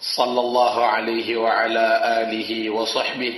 صلى 0.00 0.40
الله 0.40 0.74
عليه 0.84 1.28
وعلى 1.36 1.86
آله 2.24 2.50
وصحبه 2.70 3.34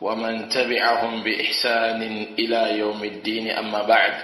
ومن 0.00 0.48
تبعهم 0.48 1.22
بإحسان 1.22 2.00
إلى 2.38 2.78
يوم 2.78 3.00
الدين. 3.04 3.50
أما 3.50 3.82
بعد 3.82 4.14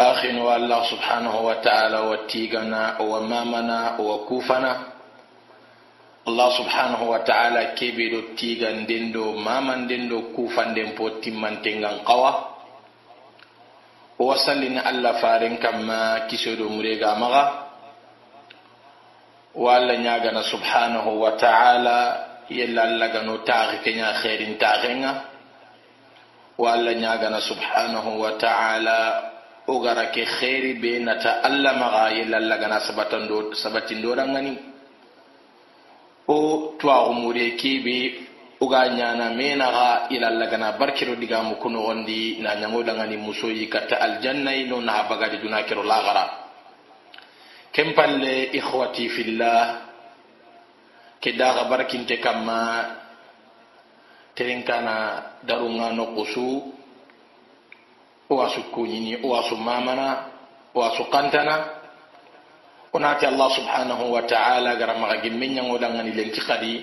اخن 0.00 0.36
والله 0.38 0.80
سبحانه 0.90 1.34
وتعالى 1.40 1.98
وتيغنا 1.98 2.98
ومامنا 3.00 3.80
وكوفنا. 4.00 4.72
الله 6.28 6.48
سبحانه 6.58 7.00
وتعالى 7.02 7.62
كبير 7.78 8.34
تيغان 8.36 8.86
دندو 8.90 9.38
مامن 9.38 9.86
دندو 9.86 10.34
كوفان 10.34 10.74
دين 10.74 10.98
بوتيمان 10.98 11.62
تنغان 11.62 12.02
قوا. 12.02 12.54
o 14.18 14.30
wasallini 14.30 14.78
allah 14.78 15.18
faren 15.18 15.58
kamma 15.58 16.30
kisodo 16.30 16.70
murega 16.70 17.18
maga 19.54 19.60
o 19.60 19.68
allah 19.68 19.96
ñagana 19.98 20.42
subhanahu 20.42 21.20
wa 21.20 21.30
taala 21.38 21.98
yella 22.50 22.82
allah 22.82 23.08
gano 23.12 23.38
taxi 23.44 23.78
keña 23.84 24.12
xeerin 24.22 24.58
taxenga 24.58 25.24
o 26.58 26.66
allah 26.66 26.94
ñagana 26.94 27.40
subhanahu 27.40 28.18
wa 28.20 28.32
taala 28.38 29.30
o 29.66 29.80
gara 29.80 30.10
ke 30.10 30.24
xeeri 30.26 30.74
be 30.80 30.98
nata 30.98 31.40
allah 31.42 31.72
maga 31.78 32.10
yella 32.12 32.36
allah 32.36 32.58
gana 32.58 32.78
sabatindorangani 33.54 34.58
o 36.28 36.74
twaxu 36.78 37.12
mure 37.14 37.54
kebe 37.56 37.98
uga 38.60 38.88
ñana 38.88 39.30
menaxa 39.34 40.08
ilalla 40.10 40.46
gana 40.46 40.72
barkero 40.78 41.14
digamu 41.16 41.56
kunoxondi 41.60 42.38
na 42.42 42.54
ñangodangani 42.56 43.16
musoyi 43.16 43.68
katta 43.68 43.96
aljannayi 44.00 44.64
no 44.66 44.80
naxa 44.80 45.08
bagadi 45.08 45.38
duna 45.38 45.62
kero 45.62 45.82
laxara 45.82 46.43
ken 47.74 47.90
palle 47.90 48.54
ixwati 48.54 49.10
fillah. 49.10 49.62
Ke 51.18 51.34
daxa 51.34 51.66
barkinte 51.66 52.22
kamma. 52.22 52.62
Terenkana 54.34 54.96
darunga 55.46 55.90
noqusu 55.94 56.70
owasu 58.30 58.70
kuñini 58.74 59.22
owasu 59.26 59.54
mamana 59.58 60.30
owasu 60.74 61.06
kantana. 61.10 61.82
Onati 62.94 63.26
allah 63.26 63.50
subhanahu 63.50 64.10
wa 64.14 64.22
taala 64.22 64.78
gara 64.78 64.94
maxa 64.98 65.22
gimme 65.26 65.46
ñangodangani 65.50 66.14
lenki 66.14 66.40
kadi 66.46 66.74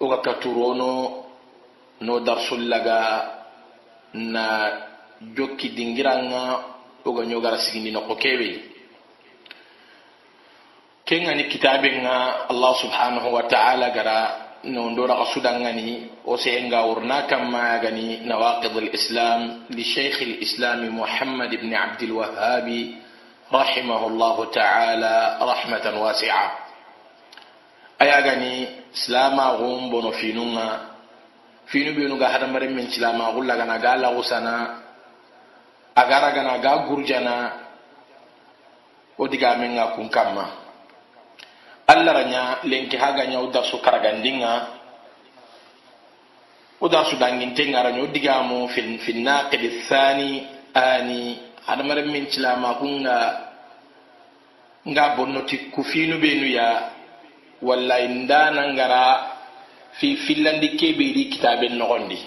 oga 0.00 0.20
katurono 0.20 1.24
no 2.04 2.14
darsullaga 2.20 3.00
na 4.14 4.44
jokki 5.36 5.68
dingiranga 5.72 6.60
oga 7.04 7.24
ñogara 7.24 7.56
sigindi 7.58 7.90
nokko 7.92 8.14
keɓe 8.20 8.73
كين 11.06 11.28
غني 11.28 11.42
كتابنا 11.52 12.48
الله 12.50 12.72
سبحانه 12.82 13.24
وتعالى 13.28 13.86
غرا 13.96 14.20
نوندورا 14.64 15.14
قصودان 15.14 15.66
غني 15.66 16.08
وسين 16.24 16.74
غورنا 16.74 17.20
كما 17.20 17.80
غني 17.84 18.24
نواقض 18.24 18.76
الإسلام 18.76 19.40
لشيخ 19.70 20.22
الإسلام 20.22 20.80
محمد 21.00 21.50
بن 21.60 21.74
عبد 21.74 22.02
الوهاب 22.02 22.68
رحمه 23.52 24.06
الله 24.06 24.36
تعالى 24.44 25.16
رحمة 25.42 25.84
واسعة 26.02 26.46
أيا 28.02 28.18
غني 28.24 28.56
سلاما 28.94 29.46
غوم 29.60 29.90
بنو 29.92 30.10
فينونا 30.10 30.68
فينو 31.66 31.90
بيونو 31.96 32.16
غهر 32.16 32.46
مرم 32.46 32.72
من 32.72 32.86
سلاما 32.88 33.24
غولا 33.24 33.54
غنا 33.60 33.76
غالا 33.76 34.08
غسانا 34.08 34.56
أغارا 35.98 36.28
غنا 36.36 36.52
غا 36.64 36.74
غرجانا 36.88 37.36
ودقامنا 39.18 39.84
كون 39.86 40.08
كاما 40.08 40.63
allah 41.86 42.12
ranya 42.16 42.42
lenki 42.64 42.96
haga 42.96 43.26
nya 43.28 43.40
o 43.40 43.50
darsu 43.52 43.78
karagandinga. 43.84 44.52
O 46.80 46.88
darsu 46.88 47.16
dangintenga 47.16 47.82
ranya 47.84 48.02
o 48.02 48.08
diga 48.08 48.42
mu 48.42 48.68
fin 48.68 48.98
fin 49.04 49.20
naqid 49.24 49.84
thani 49.88 50.46
ani 50.74 51.38
hadamaren 51.66 52.08
min 52.10 52.24
silama 52.30 52.74
kunga 52.80 53.18
nga 54.84 55.04
bonnoti 55.16 55.70
ku 55.72 55.80
finu 55.84 56.20
benu 56.20 56.44
ya 56.48 56.92
walla 57.64 58.00
indanangara 58.04 59.32
fi 59.96 60.16
fillandi 60.16 60.68
keɓeɗi 60.76 61.22
kitaben 61.32 61.76
nogondi. 61.78 62.18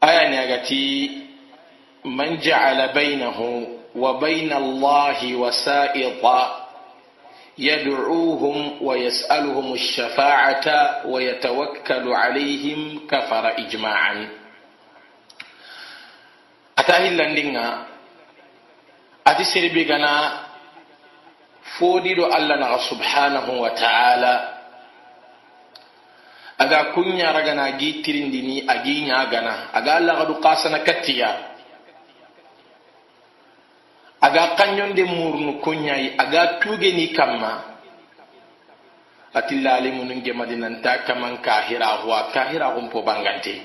Ayani 0.00 0.36
agati 0.36 0.82
man 2.04 2.40
jaala 2.40 2.88
bainahu 2.92 3.68
wa 3.94 4.12
baina 4.20 4.56
allahi 4.56 5.34
wasaita 5.36 6.59
يدعوهم 7.58 8.78
ويسألهم 8.82 9.72
الشفاعة 9.72 10.66
ويتوكل 11.06 12.12
عليهم 12.12 13.06
كفر 13.10 13.44
إجماعا. 13.58 14.28
أتأهل 16.78 17.16
لندنا 17.16 17.86
أتي 19.26 19.44
سربيقنا 19.44 20.40
فودد 21.78 22.18
ألنا 22.18 22.78
سبحانه 22.78 23.46
وتعالى. 23.50 24.34
أذا 26.60 26.82
كنا 26.82 27.32
رغنا 27.32 27.70
جيترين 27.70 28.30
ديني 28.30 28.72
أجينا 28.72 29.22
أغنا 29.22 29.54
أغالا 29.76 30.12
غدو 30.12 30.34
قاسنا 30.34 30.78
كتيا. 30.78 31.30
أغالا 31.30 31.49
aga 34.20 34.54
kanyonde 34.56 35.04
murnu 35.04 35.52
kunyayi 35.64 36.14
aga 36.18 36.46
tugeni 36.60 37.08
kamma 37.16 37.64
atillalimunun 39.34 40.20
gemadinanta 40.22 41.06
kaman 41.06 41.38
kahirahuwa 41.38 42.30
kahirahun 42.34 42.90
po 42.90 43.02
bangante 43.02 43.62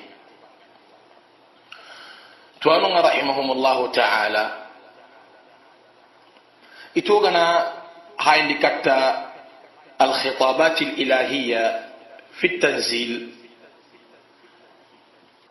tuwanunga 2.60 3.02
rahimahumullahu 3.02 3.90
ta'ala 3.92 4.44
itogana 6.96 7.76
هاي 8.16 8.54
كتا 8.64 9.00
الخطابات 10.02 10.82
الإلهية 10.82 11.64
في 12.40 12.46
التنزيل 12.48 13.12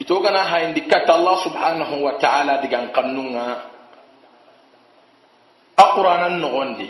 itogana 0.00 0.42
hayndi 0.48 0.80
katta 0.88 1.14
allah 1.14 1.36
subhanahu 1.44 2.02
wa 2.08 2.16
ta'ala 2.18 2.58
digan 2.64 2.88
kannunga 2.90 3.68
a 5.76 5.84
qur'anan 5.94 6.38
nogondi. 6.40 6.88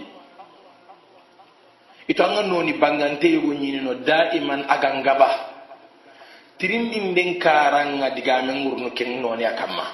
Ito 2.05 2.21
an 2.21 2.35
ga 2.37 2.43
noni 2.45 2.73
bangante 2.77 3.29
yogo 3.33 3.53
ñinino 3.57 3.95
daiman 4.05 4.69
agan 4.69 5.01
gaba 5.01 5.55
tirindin 6.59 7.15
den 7.17 7.39
karanga 7.41 8.11
digamen 8.15 8.63
ngurnu 8.65 8.91
ken 8.95 9.21
noni 9.23 9.45
a 9.45 9.53
kamma 9.57 9.87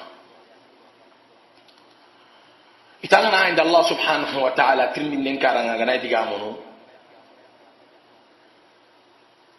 ita 3.03 3.17
an 3.19 3.25
gana 3.31 3.49
inda 3.49 3.63
allah 3.65 3.83
subhanahu 3.89 4.39
wa 4.45 4.53
taala 4.53 4.93
tirindin 4.93 5.25
den 5.25 5.37
karanga 5.41 5.79
gana 5.81 5.97
digamunu 6.03 6.51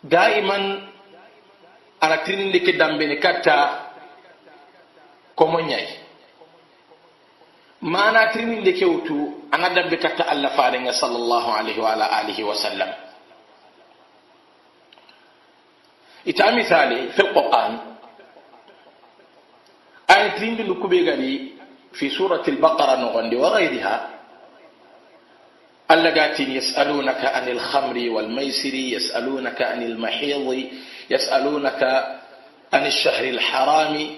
daiman 0.05 0.63
ana 2.01 2.17
tirindin 2.21 2.51
de 2.53 2.59
ke 2.61 2.71
dambene 2.77 3.15
katta 3.17 3.89
komo 5.35 5.57
ñayi 5.63 6.00
ما 7.81 8.25
كريمين 8.25 8.63
دي 8.63 8.71
كيوتو 8.71 9.31
أنا 9.53 9.67
دم 9.67 9.89
بتتألف 9.89 10.59
علينا 10.59 10.91
صلى 10.91 11.15
الله 11.15 11.53
عليه 11.53 11.77
وعلى 11.81 12.05
آله 12.21 12.43
وسلم 12.43 12.93
إتا 16.27 16.51
مثالي 16.51 17.09
في 17.09 17.19
القرآن 17.19 17.77
آية 20.11 20.27
كريم 20.37 20.55
دي 20.55 20.63
لكبه 20.63 21.47
في 21.93 22.09
سورة 22.09 22.43
البقرة 22.47 22.95
نغندي 22.95 23.35
وغيرها 23.35 24.09
اللقات 25.91 26.39
يسألونك 26.39 27.25
عن 27.25 27.47
الخمر 27.49 27.97
والميسر 28.09 28.73
يسألونك 28.73 29.61
عن 29.61 29.83
المحيض 29.83 30.67
يسألونك 31.09 31.81
عن 32.73 32.85
الشهر 32.85 33.23
الحرام 33.23 34.09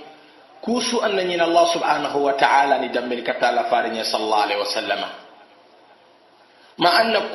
كوسو 0.64 1.04
أن 1.04 1.20
الله 1.20 1.66
سبحانه 1.76 2.14
وتعالى 2.18 2.74
ندمر 2.88 3.20
كتال 3.20 3.56
فارني 3.72 4.00
صلى 4.04 4.24
الله 4.24 4.42
عليه 4.42 4.60
وسلم 4.64 5.02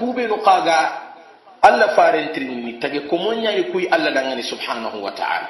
kubenu 0.00 0.40
kaga 0.42 0.78
allah 1.62 1.94
farentirindini 1.94 2.78
tage 2.82 3.06
komoñayi 3.06 3.70
kuy 3.70 3.86
allah 3.90 4.10
dangani 4.14 4.42
subhanahu 4.42 5.02
wa 5.02 5.10
taala 5.14 5.48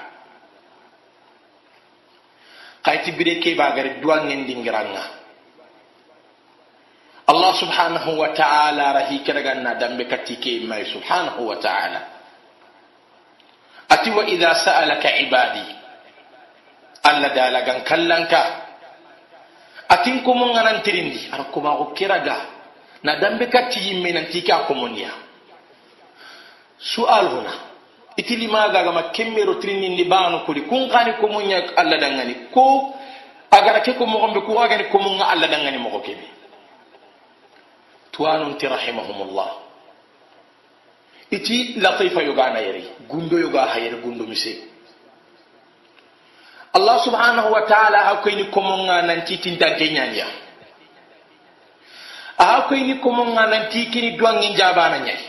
kayti 2.84 3.12
bire 3.12 3.40
kebagari 3.40 4.00
duwangendingiranga 4.00 5.04
allah 7.28 7.52
subhanahu 7.60 8.10
wa 8.20 8.32
taala 8.32 8.92
rahi 9.04 9.20
kedaganna 9.20 9.76
dambe 9.76 10.04
katti 10.08 10.36
ke 10.40 10.64
may 10.64 10.84
subhanahu 10.88 11.44
wa 11.44 11.56
taala 11.60 12.00
ati 13.88 14.08
wa 14.12 14.24
ida 14.24 14.52
sa'alaka 14.56 15.08
ibadi 15.28 15.77
Allah 17.08 17.32
alla 17.32 17.34
dalagan 17.34 17.82
kallanka. 17.84 18.42
Tin 20.04 20.22
kuma 20.22 20.52
ganan 20.52 20.82
tirindi 20.84 21.28
ar 21.32 21.48
kuma 21.50 21.76
ko 21.76 21.92
kiraga. 21.96 22.36
Na 23.02 23.16
dambe 23.16 23.48
katti 23.48 23.80
yimme 23.80 24.12
nan 24.12 24.26
tika 24.30 24.66
komuniya 24.66 25.10
su'al 26.78 27.26
huna 27.26 27.52
itili 28.16 28.46
ma 28.48 28.68
ga 28.68 28.92
makemmero 28.92 29.54
tirinindi 29.58 30.04
banu 30.04 30.44
kuli. 30.44 30.62
Kun 30.68 30.88
kani 30.88 31.12
kumunya 31.20 31.72
alla 31.76 31.96
dangani. 31.96 32.34
Ko 32.52 32.94
agara 33.50 33.80
ke 33.80 33.94
ko 33.96 34.06
mogombe 34.06 34.40
ko 34.44 34.58
agani 34.60 34.84
kumunga 34.90 35.24
alla 35.28 35.46
dangani 35.48 35.78
ko 35.90 36.00
kebe. 36.00 36.26
Tuwanun 38.12 38.58
ti 38.58 38.66
rahimahumullah. 38.66 39.50
Iti 41.30 41.74
latifa 41.80 42.22
yoga 42.22 42.50
na 42.52 42.60
yeri 42.60 42.84
gundo 43.08 43.38
yuga 43.38 43.66
hayere 43.66 43.96
gundo 44.02 44.24
mise. 44.26 44.77
Allah 46.78 46.96
subhanahu 47.04 47.50
wa 47.52 47.62
ta'ala 47.66 47.98
hakoyni 48.08 48.44
komonga 48.54 49.02
nanti 49.02 49.36
tintante 49.38 49.84
ñaniya 49.90 50.26
aha 52.38 52.60
koyni 52.70 52.94
komonga 53.02 53.46
nanti 53.46 53.86
kini 53.90 54.10
duwangi 54.16 54.54
jabana 54.54 54.98
ñayi 54.98 55.26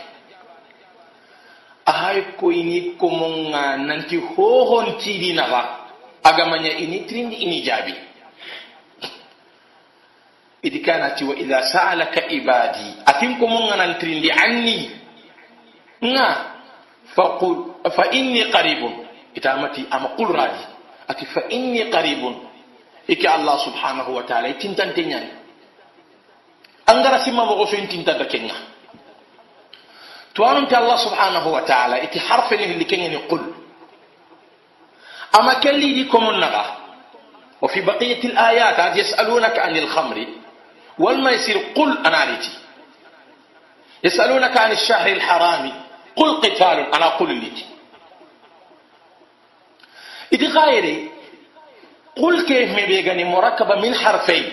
ahay 1.86 2.22
koyni 2.38 2.94
nanti 3.86 4.16
hohontidi 4.16 5.32
naxa 5.32 5.62
agamanya 6.22 6.70
ini 6.78 7.00
trindi 7.06 7.36
ini 7.36 7.62
jaabi 7.62 7.94
idi 10.62 10.78
kanati 10.80 11.24
wa 11.24 11.36
ida 11.36 11.62
saalaka 11.62 12.28
ibadi. 12.28 12.94
Atin 13.06 13.38
komonga 13.40 13.76
nantirindi 13.76 14.30
anni. 14.30 14.90
Nga. 16.04 16.28
Fa 17.96 18.04
inni 18.12 18.44
qaribun. 18.52 18.92
Itamati 19.34 19.86
ama 19.90 20.08
qul 20.20 20.28
radi 20.36 20.69
ati 21.10 21.24
fa 21.26 21.40
inni 21.56 21.90
qaribun 21.94 22.34
iki 23.08 23.26
allah 23.26 23.56
subhanahu 23.66 24.10
wa 24.16 24.22
ta'ala 24.22 24.48
itintante 24.54 25.02
ñani 25.10 25.30
angara 26.86 27.18
simma 27.24 27.44
mogo 27.44 27.66
so 27.66 27.76
intintanta 27.76 28.24
kenga 28.26 28.54
توانت 30.34 30.70
الله 30.74 30.96
سبحانه 30.96 31.44
وتعالى 31.48 32.02
اتي 32.06 32.20
حرف 32.22 32.52
اللي 32.52 32.84
كان 32.86 33.12
يقول 33.12 33.42
أما 35.38 35.54
كلي 35.58 36.02
لكم 36.02 36.22
النغى 36.30 36.64
وفي 37.62 37.80
بقية 37.80 38.22
الآيات 38.24 38.76
هذه 38.80 38.98
يسألونك 38.98 39.58
عن 39.58 39.76
الخمر. 39.76 40.18
والميسر 40.98 41.56
قل 41.74 41.90
أنا 42.06 42.22
لتي 42.32 42.52
يسألونك 44.04 44.56
عن 44.56 44.70
الشهر 44.72 45.08
الحرام. 45.12 45.64
قل 46.16 46.30
قتال 46.40 46.78
أنا 46.94 47.08
قل 47.18 47.30
لتي 47.38 47.64
إذا 50.32 50.48
غيري. 50.48 51.10
قل 52.16 52.46
كيف 52.46 52.74
بِيَغَنِي 52.74 53.24
مركبة 53.24 53.74
من 53.80 53.94
حرفين. 53.94 54.52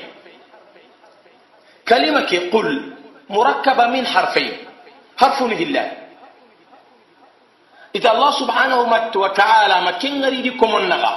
كلمة 1.87 2.21
كي 2.21 2.49
قل 2.49 2.93
مركبة 3.29 3.87
من 3.87 4.07
حرفين. 4.07 4.53
حرف 5.17 5.41
لله 5.43 5.91
إذا 7.95 8.11
الله 8.11 8.31
سبحانه 8.31 8.77
وتعالى 9.15 9.81
ما 9.81 9.91
كن 9.91 10.25
غريدكم 10.25 10.75
النغا. 10.77 11.13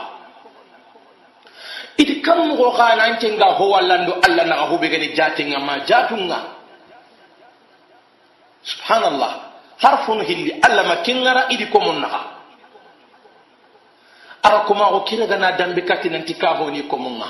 إذا 2.01 2.15
كم 2.25 2.53
غوغان 2.53 3.01
أنت 3.01 3.25
نغا 3.25 3.51
هو 3.61 3.79
اللندو 3.79 4.13
ألا 4.25 4.45
نغا 4.45 4.65
هو 4.73 4.77
بغني 4.77 5.13
جاتنغا 5.13 5.59
ما 5.59 5.85
جاتنغا. 5.85 6.41
سبحان 8.65 9.05
الله. 9.05 9.33
حرف 9.81 10.11
لله 10.11 10.61
ألا 10.65 10.83
ما 10.83 10.95
كن 11.05 11.21
غريدكم 11.21 11.85
النغا. 11.91 12.23
ara 14.43 14.61
kumaxo 14.67 15.01
kiragana 15.05 15.53
dambe 15.53 15.83
katinanti 15.83 16.35
kahoni 16.35 16.83
komunga. 16.89 17.27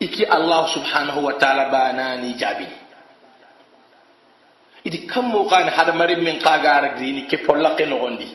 Iki 0.00 0.24
allah 0.26 0.68
subhanahu 0.74 1.24
wa 1.26 1.32
taala 1.34 1.70
banani 1.70 2.34
jaabini 2.34 2.88
idi 4.84 4.98
kammo 5.06 5.44
xani 5.50 5.70
hadamarin 5.70 6.20
min 6.22 6.38
xagaragrini 6.40 7.26
ke 7.28 7.36
pollake 7.46 7.84
noxondi 7.86 8.28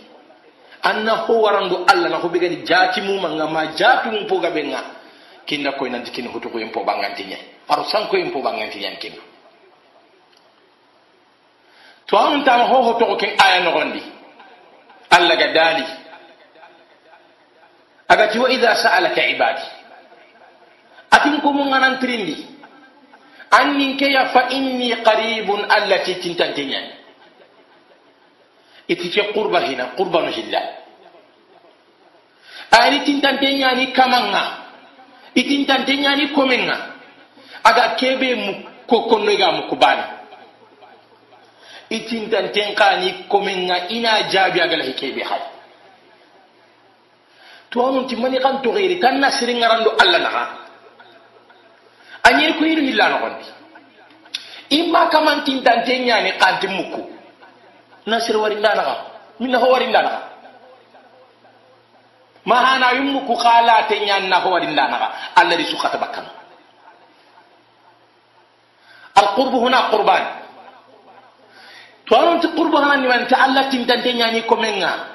anna 0.84 1.16
ho 1.26 1.34
warandu 1.42 1.86
allah 1.92 2.10
na 2.10 2.18
hoɓegani 2.18 2.58
jaati 2.68 3.02
mumanga 3.02 3.48
ma 3.48 3.66
jaatumum 3.80 4.28
pogaɓenga 4.28 4.80
kinna 5.48 5.72
koy 5.72 5.90
nanti 5.90 6.12
kina 6.12 6.30
hutukoyen 6.30 6.70
po 6.72 6.84
ɓangantiña 6.84 7.38
aro 7.70 7.84
sankoyen 7.92 8.32
po 8.32 8.40
ɓangantiñan 8.40 8.98
kinna 9.02 9.22
to 12.08 12.18
anuntama 12.18 12.64
ho 12.68 12.82
hotoxo 12.92 13.16
ken 13.16 13.32
aya 13.40 13.60
noxondi 13.64 14.02
allah 15.10 15.36
ga 15.38 15.48
daali 15.54 15.84
agati 18.08 18.40
wa 18.40 18.50
idha 18.52 18.76
sa'alaka 18.76 19.22
ibadi 19.28 19.66
atin 21.12 21.40
ko 21.42 21.54
mun 21.54 21.70
nganan 21.70 22.00
trindi 22.02 22.46
annin 23.54 23.98
ke 23.98 24.10
ya 24.10 24.34
fa 24.34 24.50
inni 24.50 24.90
qaribun 25.06 25.62
allati 25.70 26.18
tintantenya 26.20 26.82
iti 28.90 29.08
ke 29.14 29.32
qurba 29.34 29.62
hina 29.64 29.94
qurba 29.96 30.22
no 30.26 30.30
hilla 30.34 30.62
ani 32.74 33.06
tintantenya 33.06 33.78
ni 33.78 33.94
kamanga 33.94 34.44
itintantenya 35.38 36.16
ni 36.18 36.26
komenga 36.34 36.78
aga 37.64 37.96
kebe 37.96 38.36
mu 38.36 38.52
kokonno 38.90 39.34
ga 39.38 39.50
mu 39.52 39.64
kubani 39.70 40.04
itintanten 41.94 42.74
kani 42.76 43.14
komenga 43.30 43.88
ina 43.94 44.24
jabi 44.34 44.62
aga 44.62 44.78
la 44.78 44.86
kebe 44.98 45.22
hay 45.24 45.53
tuwanunti 47.74 48.14
mani 48.16 48.38
kanto 48.40 48.70
xeeri 48.70 49.00
tan 49.02 49.18
na 49.20 49.32
siringarando 49.34 49.90
allah 49.98 50.20
naxa. 50.22 50.44
A 52.24 52.30
ñeri 52.38 52.54
ku 52.58 52.64
yiru 52.64 52.82
hilla 52.86 53.10
noxondi. 53.10 53.46
Imma 54.78 55.10
kamantintante 55.10 55.98
ñani 56.06 56.32
xanti 56.40 56.68
mukku. 56.70 57.02
Na 58.06 58.20
sir 58.22 58.38
warinda 58.38 58.76
naxa. 58.78 58.96
Mina 59.42 59.58
ho 59.58 59.68
warinda 59.74 60.02
naxa. 60.06 60.22
Mahana 62.46 62.94
yu 62.94 63.04
mukku 63.10 63.34
xa 63.42 63.62
late 63.66 63.98
ñani 64.06 64.30
na 64.30 64.38
ho 64.40 64.50
warinda 64.54 64.88
naxa. 64.88 65.08
Allah 65.36 65.58
di 65.58 65.66
suxata 65.66 65.98
bakkan 65.98 66.26
alqurbu 69.16 69.58
huna 69.62 69.90
qurban 69.94 70.24
tuwanunti 72.06 72.48
qurbu 72.58 72.78
hana 72.78 72.96
nimante 72.98 73.34
allah 73.36 73.70
tintante 73.70 74.14
ñani 74.14 74.42
comenga 74.46 75.13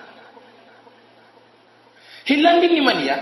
hillandinni 2.28 2.80
maniya 2.84 3.16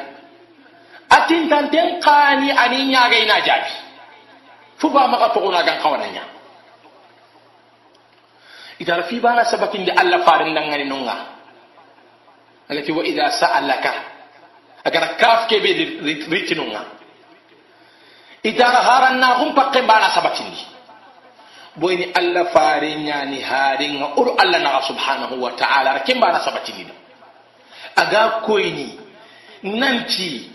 atintanten 1.08 2.00
kani 2.02 2.50
ani 2.50 2.90
ñaga 2.90 3.16
ina 3.22 3.38
jaabi. 3.46 3.72
Fuba 4.82 5.08
maga 5.08 5.28
togunagan 5.32 5.78
kawanaya 5.80 6.24
itara 8.78 9.02
fibana 9.08 9.40
sabatinde 9.46 9.92
allah 9.96 10.20
farindangani 10.26 10.84
nonga 10.84 11.16
agati 12.68 12.92
wa 12.92 13.00
ida 13.06 13.30
sa'alaka. 13.30 13.92
Agara 14.84 15.16
kaf 15.16 15.48
keɓe 15.48 15.70
ritinonga 16.30 16.82
itara 18.42 18.80
harannagum 18.84 19.54
pakke 19.54 19.80
mbana 19.82 20.10
sabatindi 20.12 20.60
boyni 21.76 22.12
allah 22.12 22.44
fare 22.52 22.90
ñani 22.94 23.40
harenga 23.40 24.06
oɗo 24.18 24.34
allah 24.38 24.58
na 24.60 24.70
ga 24.76 24.80
subhanahu 24.82 25.40
wa 25.40 25.50
taala. 25.56 25.90
Ara 25.96 26.00
kembana 26.04 26.40
sabatinida 26.44 26.92
aga 27.96 28.44
koyni 28.44 28.92
nanti 29.64 30.52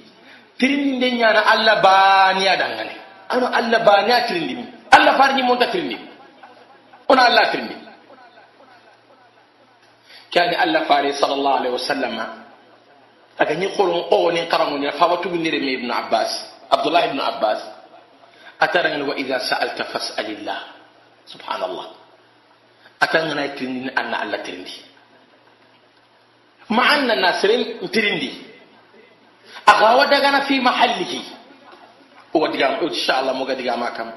tirinde 0.62 1.12
nyana 1.18 1.42
Allah 1.50 1.82
bani 1.82 2.46
adangane 2.46 2.96
ano 3.34 3.50
Allah 3.50 3.80
bani 3.82 4.12
atirindi 4.14 4.54
mi 4.62 4.66
Allah 4.94 5.18
farni 5.18 5.42
monta 5.42 5.66
tirindi 5.74 5.98
ona 7.10 7.22
Allah 7.26 7.50
tirindi 7.50 7.76
kani 10.32 10.56
Allah 10.56 10.86
fare 10.88 11.12
sallallahu 11.12 11.58
alaihi 11.66 11.74
wasallam 11.76 12.14
aga 13.42 13.54
ni 13.58 13.68
qurun 13.74 14.06
o 14.14 14.30
ni 14.32 14.46
qaramu 14.48 14.78
ni 14.78 14.88
fa 14.96 15.10
watu 15.10 15.28
ni 15.34 15.50
remi 15.50 15.82
ibn 15.82 15.90
Abbas 15.92 16.30
Abdullah 16.72 17.10
ibn 17.10 17.20
Abbas 17.20 17.60
atarang 18.62 19.02
wa 19.02 19.18
idha 19.18 19.42
sa'alta 19.42 19.90
fas'alillah 19.90 20.60
subhanallah 21.26 21.90
atangana 23.02 23.50
tirindi 23.58 23.90
anna 23.98 24.22
Allah 24.24 24.40
tirindi 24.46 24.91
ma'anna 26.78 27.16
nasirin 27.20 27.64
tirindi 27.94 28.32
aga 29.72 29.88
wadagana 30.00 30.42
fi 30.48 30.56
mahallihi 30.60 31.22
ودغام 32.34 32.74
ان 32.88 32.94
شاء 32.94 33.20
الله 33.22 33.34
موغا 33.34 33.54
دغاما 33.54 33.90
كام 33.90 34.10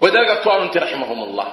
ودرجة 0.00 0.34
توانون 0.46 0.70
رحمهم 0.70 1.20
الله 1.22 1.48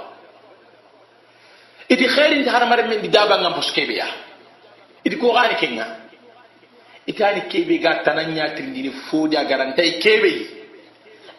إدي 1.92 2.08
خير 2.08 2.32
انت 2.32 2.48
هرمر 2.48 2.80
من 2.86 3.10
دابا 3.10 3.36
poskebiya 3.58 4.06
idi 5.06 5.16
ko 5.18 5.34
gani 5.34 5.56
kenga 5.58 5.86
itani 7.10 7.42
kebe 7.50 7.82
ga 7.82 8.04
tananya 8.06 8.54
tindini 8.54 8.92
fodi 9.10 9.34
agaranta 9.38 9.82
kebe 10.04 10.32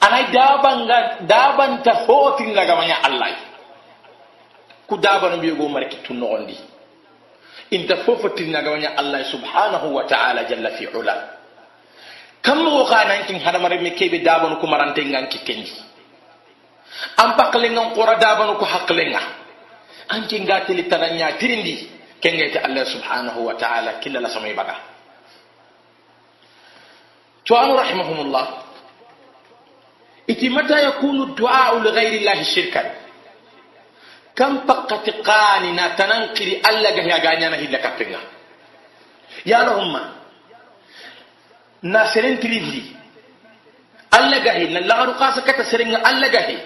anai 0.02 0.24
dabanga 0.34 0.98
dabanta 1.22 1.92
hotin 2.06 2.50
daga 2.54 2.74
manya 2.74 2.96
allah 3.06 3.30
ku 4.88 4.96
dabanu 4.98 5.38
biyo 5.42 5.54
go 5.54 5.68
marki 5.68 6.02
tunno 6.02 6.26
ondi 6.26 6.56
inta 7.70 7.96
fofo 8.04 8.28
tinnagawña 8.34 8.96
allah 8.96 9.24
subhanahu 9.24 9.94
wa 9.94 10.04
taala 10.04 10.44
jalla 10.44 10.70
fi 10.76 10.86
ula 10.86 11.16
kamma 12.42 12.70
wo 12.70 12.84
xanankin 12.84 13.38
me 13.82 13.90
kebe 13.94 14.18
dabanu 14.22 14.60
ko 14.60 14.66
marante 14.66 15.04
ngan 15.04 15.28
kikkendi 15.28 15.72
an 17.16 17.36
paklengan 17.36 17.94
qora 17.94 18.16
dabanu 18.18 18.58
ko 18.58 18.64
hakle 18.64 19.04
nga 19.10 19.22
an 20.08 20.28
ci 20.28 20.40
ngati 20.40 20.74
li 20.74 20.84
tananya 20.88 21.38
tirindi 21.38 21.88
kengete 22.20 22.58
allah 22.58 22.84
subhanahu 22.84 23.46
wa 23.46 23.54
taala 23.54 24.00
killala 24.02 24.28
samay 24.28 24.54
baga 24.54 24.76
to 27.44 27.56
an 27.56 27.72
rahimahumullah. 27.74 28.70
Iti 30.30 30.46
mata 30.48 30.78
yakunu 30.78 31.34
li 31.34 31.90
ghairi 31.90 32.18
Allah 32.22 32.44
shirkan 32.46 32.86
kan 34.40 34.64
pakati 34.64 35.20
kani 35.20 35.76
na 35.76 35.92
kiri 36.32 36.64
Allah 36.64 36.96
ga 36.96 37.02
yaganya 37.04 37.52
na 37.52 37.56
hilla 37.60 37.76
kapinga. 37.76 38.20
Ya 39.44 39.60
rahma 39.68 40.16
na 41.84 42.08
serin 42.08 42.40
kirilli 42.40 42.88
Allah 44.16 44.40
ga 44.40 44.56
hilla 44.56 44.80
la 44.80 45.12
kata 45.44 45.60
seringa 45.68 46.00
Allah 46.00 46.32
ga 46.32 46.40
hilla 46.48 46.64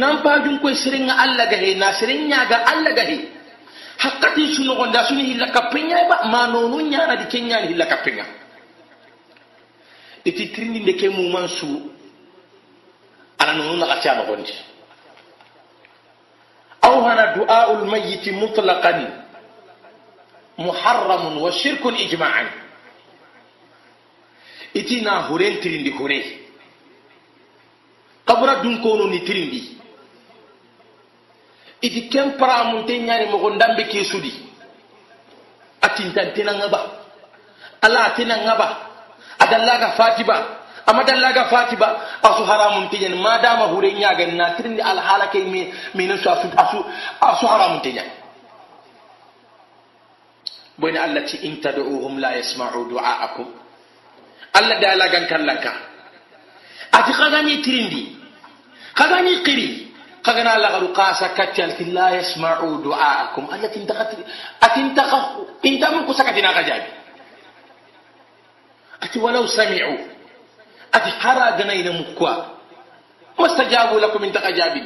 nan 0.00 0.24
pa 0.24 0.40
jun 0.40 0.56
koy 0.64 0.72
serin 0.72 1.12
Allah 1.12 1.44
ga 1.44 1.60
hilla 1.60 1.92
na 1.92 2.56
Allah 2.72 2.92
ga 2.96 3.04
hilla 3.04 3.28
hakati 4.00 4.56
sunu 4.56 4.72
gonda 4.80 5.04
sunu 5.12 5.20
hilla 5.28 5.52
kapinga 5.52 6.08
ba 6.08 6.16
ma 6.32 6.48
nonu 6.48 6.88
nya 6.88 7.04
na 7.04 7.20
dikenya 7.20 7.68
hilla 7.68 7.84
kapinga. 7.84 8.24
Iti 10.24 10.48
trini 10.56 10.80
ndeke 10.80 11.08
mu 11.12 11.28
mansu 11.28 11.92
ala 13.36 13.52
nonu 13.52 13.84
aw 16.88 16.96
hana 17.04 17.24
du'a 17.36 17.58
al 17.68 17.84
mayyit 17.84 18.24
mutlaqan 18.32 18.98
muharram 20.58 21.36
wa 21.42 21.50
shirkun 21.52 21.94
ijma'an 21.96 22.48
iti 24.74 25.00
na 25.04 25.28
huren 25.28 25.60
trindi 25.60 25.90
hure 25.92 26.20
kabura 28.26 28.60
dun 28.62 28.80
kono 28.82 29.04
ni 29.06 29.20
trindi 29.24 29.78
iti 31.82 32.08
ken 32.08 32.36
paramunte 32.38 32.98
ñani 32.98 33.26
mogo 33.30 33.50
ndambe 33.50 33.84
ke 33.88 34.04
sudi 34.04 34.32
atintantina 35.80 36.52
ŋaba 36.52 36.80
ala 37.82 38.00
atina 38.06 38.36
ŋaba 38.44 38.66
adallaga 39.38 39.88
fatiba 39.92 40.57
ama 40.88 41.04
dallaga 41.04 41.44
fatiba 41.52 41.88
asu 42.24 42.42
haramunte 42.48 42.96
ñani 42.98 43.16
madama 43.20 43.64
hure 43.68 43.92
ñagani 43.92 44.32
na 44.36 44.56
tirindi 44.56 44.80
alhala 44.82 45.28
ke 45.28 45.38
mine 45.94 46.16
su 46.22 46.28
asu 46.30 46.48
asu 46.56 46.78
asu 47.20 47.44
haramunte 47.46 47.92
ñani 47.92 48.12
boyne 50.78 50.96
allah 50.98 51.22
ti 51.28 51.36
in 51.46 51.60
tad'uhum 51.60 52.18
la 52.18 52.32
yasma'u 52.40 52.88
du'aakum 52.88 53.46
allah 54.54 54.76
dalagan 54.80 55.26
kallanka 55.28 55.72
ati 56.92 57.12
kagani 57.12 57.60
tirindi 57.62 58.16
kagani 58.94 59.42
qiri 59.44 59.68
kagana 60.24 60.58
lagaru 60.58 60.88
qasa 60.96 61.28
kattialti 61.36 61.84
la 61.92 62.10
yasmau 62.16 62.80
du'aakum 62.82 63.44
allati 63.52 63.78
intakat 63.82 64.16
atintaka 64.60 65.18
intamun 65.62 66.06
kusakatina 66.08 66.54
ka 66.56 66.62
jaabi 66.64 66.90
ati 69.04 69.16
walau 69.18 69.44
sami'u 69.46 70.17
ati 70.92 71.10
hara 71.10 71.52
ganayna 71.58 71.92
mukkuwa 71.92 72.50
mastajabu 73.38 73.98
lakum 73.98 74.24
intaka 74.24 74.52
jaabi 74.52 74.82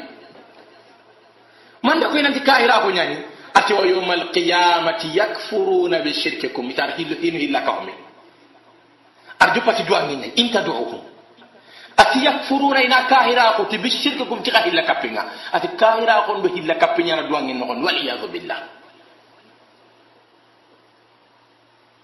manda 1.82 2.08
koynanti 2.08 2.40
kahira 2.40 2.80
ko 2.80 2.90
nyani. 2.90 3.16
Ati 3.54 3.72
wa 3.74 3.84
yawmal 3.84 4.32
qiyamati 4.32 5.12
yakfuruna 5.12 5.98
bi 6.00 6.08
bishirkikum 6.10 6.70
itar 6.70 6.96
hino 6.96 7.14
hilla 7.20 7.60
kahome 7.60 7.92
ar 9.38 9.52
juppati 9.54 9.82
duwanginna 9.82 10.26
inta 10.36 10.62
duukum 10.62 11.00
ati 11.96 12.24
yakfuruna 12.24 12.82
ina 12.82 13.04
kaira 13.04 13.52
ko 13.56 13.64
ti 13.68 13.76
bi 13.78 13.90
shirkikum 13.90 14.42
ti 14.42 14.50
hilla 14.50 14.82
kapinga. 14.82 15.24
Ati 15.52 15.68
kaira 15.76 16.24
ko 16.24 16.40
do 16.40 16.48
hilla 16.48 16.74
kapinga 16.80 17.16
na 17.16 17.22
duwa 17.28 17.40
kappiñana 17.40 17.58
duwangin 17.58 17.60
wal 17.60 17.84
waliyadu 17.84 18.28
billah 18.28 18.60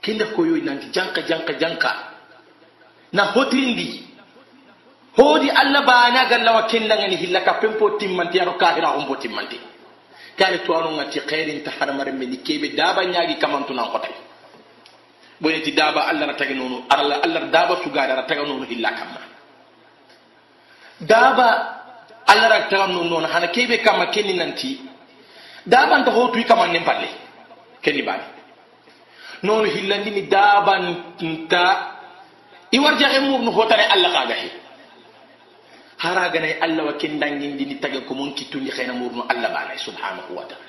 kinda 0.02 0.26
koyoy 0.36 0.60
nanti 0.60 0.92
janka 0.92 1.22
janka 1.22 1.52
janka. 1.56 2.07
na 3.12 3.24
hotirindi. 3.32 4.04
Hoodi 5.16 5.50
allah 5.50 5.82
baanagallawa 5.82 6.62
kellangani 6.70 7.16
hilla 7.16 7.40
ka 7.40 7.54
penpo 7.60 7.90
timmanti 7.98 8.40
ano 8.40 8.52
kahira 8.54 8.88
hombo 8.94 9.16
timmanti. 9.16 9.58
Kare 10.38 10.58
tuwanongati 10.62 11.20
herinta 11.28 11.70
hadamaremme 11.80 12.26
ni 12.26 12.36
keɓe 12.38 12.68
daaba 12.76 13.04
ñaagi 13.04 13.34
kamantunan 13.42 13.84
hotay 13.90 14.14
boneti 15.40 15.72
daaba 15.72 16.06
allah 16.10 16.26
na 16.26 16.34
taga 16.34 16.54
noonu 16.54 16.84
arala 16.90 17.22
allah 17.24 17.42
daaba 17.50 17.76
sugaade 17.82 18.12
ara 18.12 18.22
taga 18.22 18.42
noonu 18.46 18.64
hilla 18.70 18.90
kamma. 18.90 19.20
Daaba 21.00 21.46
allah 22.26 22.48
ra 22.48 22.58
taga 22.70 22.86
noon 22.86 23.08
noon 23.10 23.24
hana 23.24 23.46
keɓe 23.48 23.82
kamma 23.82 24.06
kenni 24.14 24.34
nanti. 24.34 24.80
Daabanta 25.66 26.10
hotuy 26.10 26.44
kamannen 26.44 26.84
palle 26.84 27.08
kenni 27.82 28.02
baani 28.02 28.24
noonu 29.42 29.68
hillandini 29.70 30.22
daabanta 30.30 31.64
daban 32.72 32.98
ta 32.98 33.06
iwarja 33.06 33.08
e 33.16 33.20
murnu 33.20 33.50
hotare 33.52 33.84
allah 33.86 34.12
kaga 34.12 34.34
he 34.34 34.50
hara 35.98 36.28
ganay 36.30 36.58
allah 36.60 36.84
wa 36.84 36.92
kendangin 36.92 37.56
dini 37.56 37.74
taga 37.80 38.00
ko 38.00 38.14
mon 38.14 38.34
kitundi 38.34 38.70
khayna 38.70 38.92
murnu 38.92 39.24
allah 39.28 39.50
bana 39.50 39.76
subhanahu 39.78 40.34
wa 40.34 40.44
ta'ala 40.44 40.68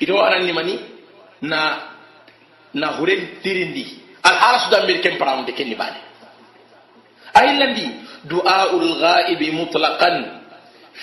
ito 0.00 0.14
anan 0.22 0.44
ni 0.46 0.52
mani 0.52 0.78
na 1.42 1.60
na 2.74 2.86
huren 2.98 3.40
tirindi 3.42 3.98
al 4.22 4.34
harasu 4.38 4.70
dambir 4.70 5.00
kem 5.00 5.18
paramde 5.18 5.52
kenni 5.52 5.74
bani 5.74 6.12
أيلندي 7.32 7.88
دعاء 8.24 8.76
الغائب 8.76 9.54
مطلقا 9.54 10.40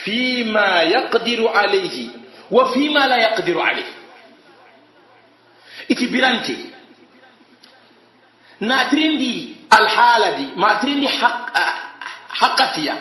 فيما 0.06 0.82
يقدر 0.82 1.48
عليه 1.48 2.08
وفيما 2.52 3.00
لا 3.08 3.18
يقدر 3.18 3.62
عليه 3.62 3.92
إتي 5.92 6.06
بلانتي 6.06 6.58
ناتريندي 6.60 6.79
natirindi 8.62 9.58
alhaaladi 9.70 10.46
matirindi 10.56 11.08
haqqatiya 12.40 12.96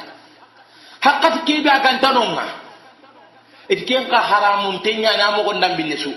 haqqati 1.01 1.39
kebe 1.47 1.71
agantanonga 1.71 2.45
iti 3.69 3.85
ken 3.85 4.09
ka 4.09 4.19
haramunte 4.21 4.91
ñana 4.97 5.31
mogon 5.37 5.61
dambinne 5.61 5.97
su 5.97 6.13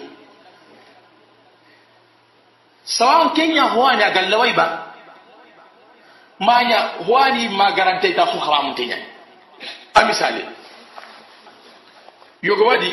sawan 2.84 3.34
kenya 3.34 3.64
howani 3.74 4.04
a 4.04 4.12
gallaway 4.12 4.54
ba 4.54 4.94
maña 6.40 6.80
howani 7.06 7.50
ma 7.50 7.72
garanteyta 7.72 8.28
su 8.32 8.38
haramunte 8.40 8.86
ñani 8.86 9.06
a 9.94 10.06
misali 10.06 10.46
yogo 12.42 12.66
wadi 12.66 12.92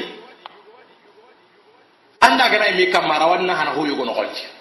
anda 2.21 2.49
ganayi 2.49 2.75
me 2.75 2.87
kammara 2.93 3.26
wanna 3.26 3.55
hana 3.55 3.71
ho 3.71 3.87
yogo 3.87 4.05
noxolti 4.05 4.58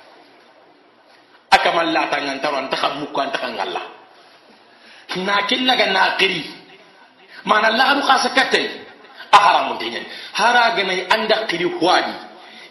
holti 1.67 1.75
aka 1.75 1.75
malla 1.75 2.07
ta 2.09 2.17
ngan 2.21 2.39
taro 2.39 2.57
anta 2.57 2.77
kam 2.77 2.99
mukko 3.03 3.19
anta 3.21 3.37
kan 3.39 3.59
Allah 3.59 3.85
na 5.25 5.35
killa 5.47 5.75
ga 5.75 5.87
na 5.91 6.15
qiri 6.17 6.43
mana 7.45 7.67
Allah 7.67 7.95
ru 7.95 8.01
khasa 8.07 8.29
katte 8.35 8.61
a 9.31 9.37
haramun 9.37 9.77
tenya 9.79 9.99
hara 10.33 10.75
gana 10.75 10.93
anda 11.11 11.47
qiri 11.47 11.65
wadi 11.65 12.13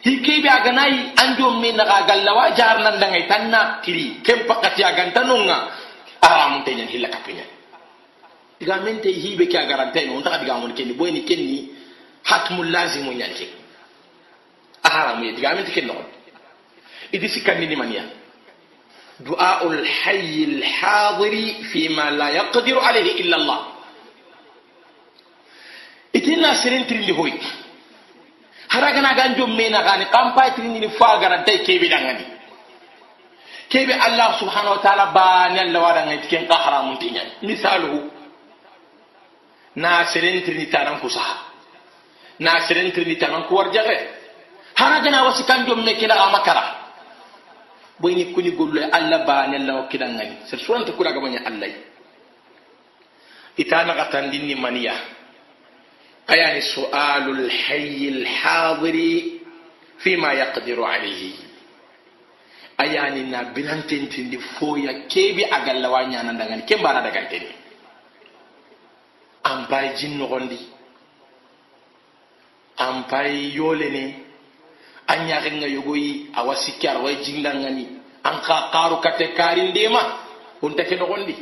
hike 0.05 0.43
bi 0.43 0.49
aga 0.49 0.73
nayi 0.73 1.13
anjo 1.17 1.51
me 1.61 1.73
na 1.73 1.85
ga 1.85 2.07
gallawa 2.07 2.51
jar 2.55 2.79
nan 2.81 3.01
dangai 3.01 3.27
tanna 3.29 3.81
kiri 3.83 4.21
kem 4.25 4.47
pakati 4.47 4.85
aga 4.85 5.11
tanunga 5.13 5.69
aramun 6.23 6.65
te 6.65 6.75
nyen 6.75 6.89
hilla 6.89 7.09
kapinya 7.09 7.45
diga 8.61 8.77
mente 8.81 9.09
hibe 9.13 9.47
kya 9.49 9.67
garante 9.67 10.07
no 10.07 10.21
ndaka 10.21 10.39
diga 10.39 10.55
mon 10.57 10.73
kenni 10.75 10.93
boyni 10.95 11.25
kenni 11.25 11.71
hatmul 12.25 12.71
lazimu 12.71 13.13
nyan 13.13 13.33
ke 13.35 13.47
aharamu 14.83 15.25
ye 15.25 15.33
diga 15.33 15.55
mente 15.55 15.71
kenno 15.73 15.95
idi 17.13 17.29
sikandi 17.29 17.67
ni 17.67 17.77
maniya 17.77 18.05
دعاء 19.21 19.67
الحي 19.67 20.45
الحاضر 20.45 21.35
فيما 21.73 22.11
لا 22.11 22.29
يقدر 22.29 22.81
عليه 22.81 23.21
إلا 23.21 23.37
الله. 23.37 23.67
إتنا 26.17 26.55
سرين 26.65 26.87
ترين 26.87 27.11
هوي. 27.17 27.33
هرقنا 28.71 29.13
غانجو 29.13 29.47
مينا 29.47 29.81
غاني. 29.81 30.05
قام 30.05 30.35
باي 30.37 30.51
ترين 30.51 30.89
فاغنا 30.89 31.37
داي 31.45 31.59
كيبي 31.59 31.89
دانغاني. 31.89 32.27
كيبي 33.71 33.95
الله 34.07 34.41
سبحانه 34.41 34.71
وتعالى 34.71 35.05
باني 35.15 35.61
الله 35.63 35.81
وارانا 35.81 36.13
يتكين 36.13 36.45
قهرا 36.47 36.83
منتين 36.83 37.17
مثاله. 37.43 38.11
ناسرين 39.77 40.45
ترين 40.45 40.71
تانان 40.71 40.99
كسها 41.01 41.37
ناسرين 42.39 42.93
ترين 42.93 43.19
تانان 43.19 43.43
كوار 43.43 43.69
جغر 43.69 43.99
هرقنا 44.77 45.23
وسي 45.23 45.43
كانجو 45.43 45.75
مينا 45.75 45.93
كنا 46.01 46.15
غامكرا. 46.15 46.76
boyni 48.01 48.33
kuni 48.33 48.51
gollu 48.53 48.81
alla 48.93 49.19
baane 49.25 49.57
alla 49.57 49.75
wakkidangani 49.81 50.37
sir 50.49 50.59
suranta 50.59 50.93
kuragamaña 50.93 51.41
allay 51.47 51.73
ita 53.57 53.85
nagatandinni 53.85 54.55
maniya. 54.55 54.95
Ayani 56.29 56.61
sualu 56.63 57.49
lhayi 57.49 58.11
lhadiri 58.25 59.41
fima 59.99 60.35
yaqdiru 60.35 60.85
alayhi. 60.85 61.35
Ayani 62.79 63.31
na 63.31 63.45
birantentindi 63.57 64.37
foya 64.59 64.93
keɓe 65.09 65.49
agallawa 65.51 66.05
ñanandangani 66.05 66.63
ke 66.69 66.77
mbana 66.77 67.01
daganteni 67.01 67.49
an 69.45 69.67
pay 69.71 69.95
jinnogondi 69.97 70.59
an 72.79 73.05
pay 73.09 73.55
yolene. 73.57 74.26
an 75.07 75.29
yaxenga 75.29 75.67
yogoyi 75.67 76.31
awa 76.35 76.55
sikki 76.57 76.89
arawa 76.89 77.13
jillangani 77.23 77.87
an 78.25 78.43
xa 78.43 78.71
xaaru 78.73 78.97
kate 79.01 79.35
kaarindema 79.35 80.01
onta 80.63 80.85
ke 80.85 80.97
noxondi 80.97 81.35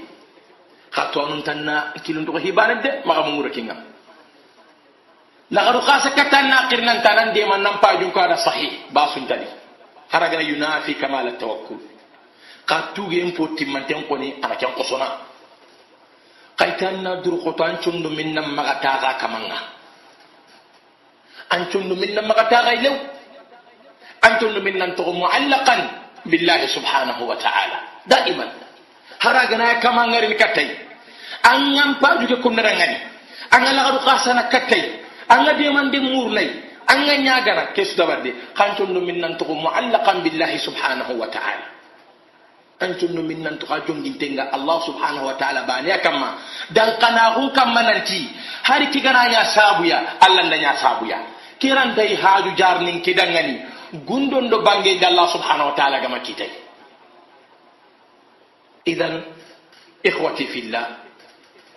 xa 0.95 1.11
toanun 1.13 1.43
tan 1.43 1.65
na 1.65 1.93
de 1.97 2.91
maxa 3.05 3.23
mungura 3.27 3.51
kinga. 3.51 3.77
Laxaru 5.51 5.81
xasa 5.81 6.11
katan 6.17 6.49
xirnantanan 6.71 7.35
dema 7.35 7.57
nan 7.59 7.77
pajun 7.83 8.13
kada 8.13 8.37
sahi 8.37 8.89
ba 8.93 9.13
yunafi 10.41 10.95
kamala 10.95 11.37
tawakkul. 11.37 11.79
Xa 12.69 12.95
tugen 12.95 13.35
po 13.37 13.49
timmanten 13.57 14.07
qoni 14.09 14.41
ana 14.43 14.57
ken 14.57 14.73
qosona 14.73 15.09
xaytan 16.59 17.23
durxoto 17.23 17.65
an 17.65 17.77
condu 17.83 18.09
min 18.09 18.33
nan 18.35 18.55
maxa 18.55 19.15
kamanga. 19.21 19.59
An 21.51 21.69
condu 21.71 21.95
min 21.97 22.15
nan 22.15 22.25
maxa 22.27 22.73
lew 22.83 23.14
أنتم 24.25 24.49
لمن 24.57 24.75
mu'allaqan 24.97 25.81
billahi 26.25 26.67
subhanahu 26.69 27.29
wa 27.29 27.37
ta'ala. 27.37 27.79
Daiman. 28.09 28.49
Haragana 29.21 29.65
ya 29.73 29.77
kama 29.81 30.09
ngari 30.13 30.37
katay 30.37 30.69
angam 31.45 31.97
pa 32.01 32.21
juga 32.21 32.41
ke 32.41 32.45
kunna 32.45 32.61
rangani 32.65 32.99
an 33.53 33.63
ala 33.65 33.81
garu 33.93 34.01
qasana 34.05 34.49
kattai 34.53 34.83
de 35.29 35.67
man 35.73 35.89
de 35.93 36.01
mur 36.01 36.29
lay 36.33 36.49
anga 36.89 37.15
nyagara 37.17 37.73
muallaqan 39.49 40.21
billahi 40.25 40.59
subhanahu 40.61 41.17
wa 41.17 41.29
ta'ala. 41.29 41.73
Antum 42.85 43.17
min 43.23 43.41
nan 43.41 43.57
to 43.57 43.65
hajum 43.65 44.03
gintenga 44.05 44.51
allah 44.53 44.77
subhanahu 44.85 45.31
wa 45.31 45.37
ta'ala 45.41 45.65
bani 45.65 45.95
kama 46.03 46.37
dan 46.75 47.01
kana 47.01 47.39
hu 47.41 47.49
kama 47.53 47.81
nanti. 47.81 48.29
Hari 48.65 48.93
tigana 48.93 49.31
ya 49.33 49.45
sabuya 49.49 50.21
allah 50.21 50.45
dan 50.53 50.77
sabuya 50.77 51.17
kiran 51.57 51.97
dai 51.97 52.13
haju 52.13 52.51
jarnin 52.57 53.01
kidangani. 53.01 53.74
Gundon 54.03 54.51
do 54.51 54.63
bangeje 54.63 55.05
allah 55.07 55.29
subhanahu 55.31 55.71
wa 55.71 55.75
taala 55.79 56.01
gama 56.03 56.19
kitay 56.21 56.51
idan 58.85 59.23
ikhwati 60.05 60.45
fillah 60.47 60.87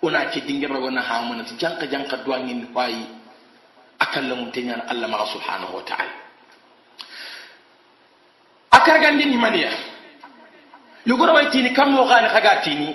una 0.02 0.28
ke 0.30 0.40
dingirragona 0.44 1.02
hamunati 1.02 1.54
janka 1.56 1.86
janka 1.86 2.16
duwangin 2.22 2.68
wayi 2.74 3.02
akalla 3.98 4.34
mun 4.36 4.50
tenyana 4.52 4.86
Allah 4.86 5.08
ma 5.10 5.26
subhanahu 5.26 5.74
wa 5.74 5.82
ta'ala 5.82 6.12
akar 8.70 9.00
gandi 9.02 9.24
ni 9.26 9.36
maniya 9.36 9.70
yugura 11.04 11.32
way 11.34 11.50
tini 11.50 11.72
kam 11.74 11.90
mo 11.96 12.06
gani 12.06 12.28
khaga 12.28 12.62
tini 12.62 12.94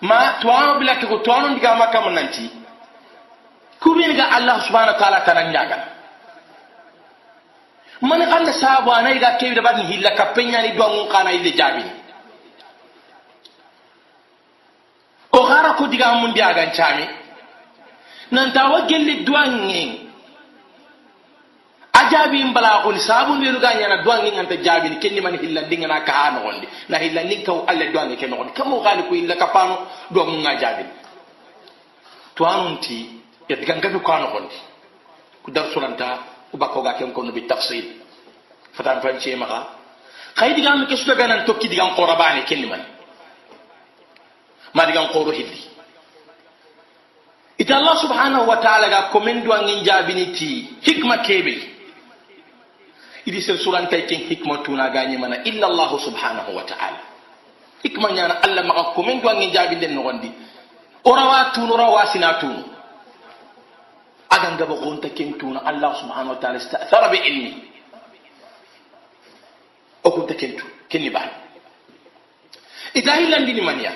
ma 0.00 0.38
tuwano 0.40 0.78
bila 0.80 0.96
ko 0.96 1.18
tuwano 1.20 1.52
diga 1.58 1.74
makka 1.76 2.00
mun 2.00 2.14
nanti 2.16 2.48
kubin 3.82 4.16
ga 4.16 4.32
Allah 4.32 4.64
subhanahu 4.64 4.94
wa 4.96 4.98
ta'ala 5.00 5.18
tanan 5.28 5.52
nyaga 5.52 5.78
man 8.02 8.20
kanda 8.30 8.52
sabu 8.52 8.90
anai 8.92 9.18
ga 9.18 9.36
kewi 9.38 9.54
da 9.54 9.62
badni 9.62 9.84
hilla 9.90 10.10
kapenya 10.14 10.62
ni 10.62 10.70
duwangun 10.72 11.08
kana 11.08 11.32
ille 11.32 11.50
jabini 11.52 11.90
o 15.32 15.46
gara 15.46 15.74
ko 15.74 15.86
diga 15.86 16.14
mun 16.20 16.32
dia 16.32 16.54
chami. 16.72 17.06
Nanta 18.30 18.68
wa 18.70 18.80
gelli 18.86 19.24
duwange 19.24 20.00
ajabi 21.92 22.44
mbala 22.44 22.82
ko 22.84 22.92
sabu 22.98 23.34
ni 23.36 23.50
lu 23.50 23.58
ganya 23.58 24.02
duwange 24.04 24.30
nganta 24.32 24.56
jabi 24.62 24.88
ni. 24.90 24.96
Kenni 24.98 25.20
man 25.20 25.36
hilla 25.38 25.62
dinga 25.62 25.86
na 25.88 26.00
ka 26.04 26.12
hano 26.12 26.40
gonde 26.42 26.68
na 26.88 26.98
hilla 26.98 27.24
ni 27.24 27.42
kaw 27.42 27.64
alle 27.66 27.90
duwange 27.92 28.16
ken 28.16 28.30
gonde 28.30 28.52
kamo 28.52 28.80
gani 28.80 29.02
ko 29.08 29.14
illa 29.14 29.34
kapano 29.36 29.86
do 30.10 30.24
mun 30.24 30.40
nga 30.40 30.54
jabi 30.56 30.84
to 32.36 32.44
anunti 32.46 33.20
ya 33.48 33.56
diganga 33.56 33.90
ko 33.90 34.00
kano 34.00 34.30
gonde 34.30 34.54
ku 35.42 35.50
suranta 35.72 36.37
وبقوا 36.54 36.82
قاكم 36.84 37.12
كونوا 37.12 37.32
بالتفصيل. 37.32 37.84
فتعرف 38.74 39.06
أن 39.06 39.20
شيء 39.20 39.36
مغا؟ 39.36 39.66
خي 40.38 40.52
دي 40.52 40.62
قام 40.66 40.86
كسو 40.86 41.02
دقان 41.02 41.30
أن 41.30 41.44
توكي 41.44 41.68
دقان 41.68 41.98
قرباني 41.98 42.42
كلمة 42.46 42.78
ما 44.74 44.84
دقان 44.84 45.06
قورو 45.10 45.34
هلي 45.34 45.60
إذا 47.60 47.74
الله 47.74 47.94
سبحانه 48.06 48.40
وتعالى 48.46 48.86
قام 48.94 49.10
كومن 49.12 49.42
دوان 49.42 49.66
إن 49.68 49.82
جابني 49.82 50.24
تي 50.38 50.78
حكمة 50.86 51.16
كيبي. 51.26 51.58
إذا 53.26 53.40
سلسورة 53.40 53.90
تيكين 53.90 54.30
حكمة 54.30 54.62
تونا 54.62 54.94
غاني 54.94 55.16
منا 55.18 55.42
إلا 55.42 55.66
الله 55.66 55.90
سبحانه 55.98 56.46
وتعالى. 56.54 57.00
حكمة 57.84 58.08
يعني 58.14 58.34
ألا 58.46 58.62
مغا 58.62 58.94
كومن 58.94 59.20
دوان 59.20 59.42
إن 59.42 59.50
جابني 59.50 59.82
دي 59.82 59.86
نغندي. 59.90 60.30
أروا 61.02 61.42
تون 61.50 61.70
أروا 61.70 62.04
سنا 62.14 62.32
تون 62.40 62.77
أجن 64.32 64.56
جبقون 64.60 65.00
تكنتون 65.00 65.56
الله 65.70 65.92
سبحانه 66.02 66.30
وتعالى 66.30 66.56
استأثر 66.56 67.02
بإني 67.12 67.52
أكون 70.06 70.26
تكنتو 70.26 70.66
كني 70.92 71.08
بعد 71.10 71.30
إذا 72.96 73.12
هلا 73.12 73.38
ديني 73.48 73.60
منيا 73.60 73.92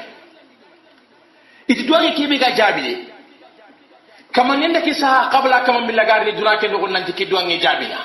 إتدواني 1.70 2.10
كيبي 2.16 2.38
جابلي 2.38 2.94
كما 4.34 4.56
نندك 4.56 4.88
سها 4.92 5.20
قبل 5.34 5.52
كما 5.66 5.80
من 5.86 5.94
لغار 5.98 6.20
ندرا 6.28 6.54
كنغون 6.60 6.92
نانتي 6.92 7.12
كدواني 7.12 7.56
جابنا 7.64 8.00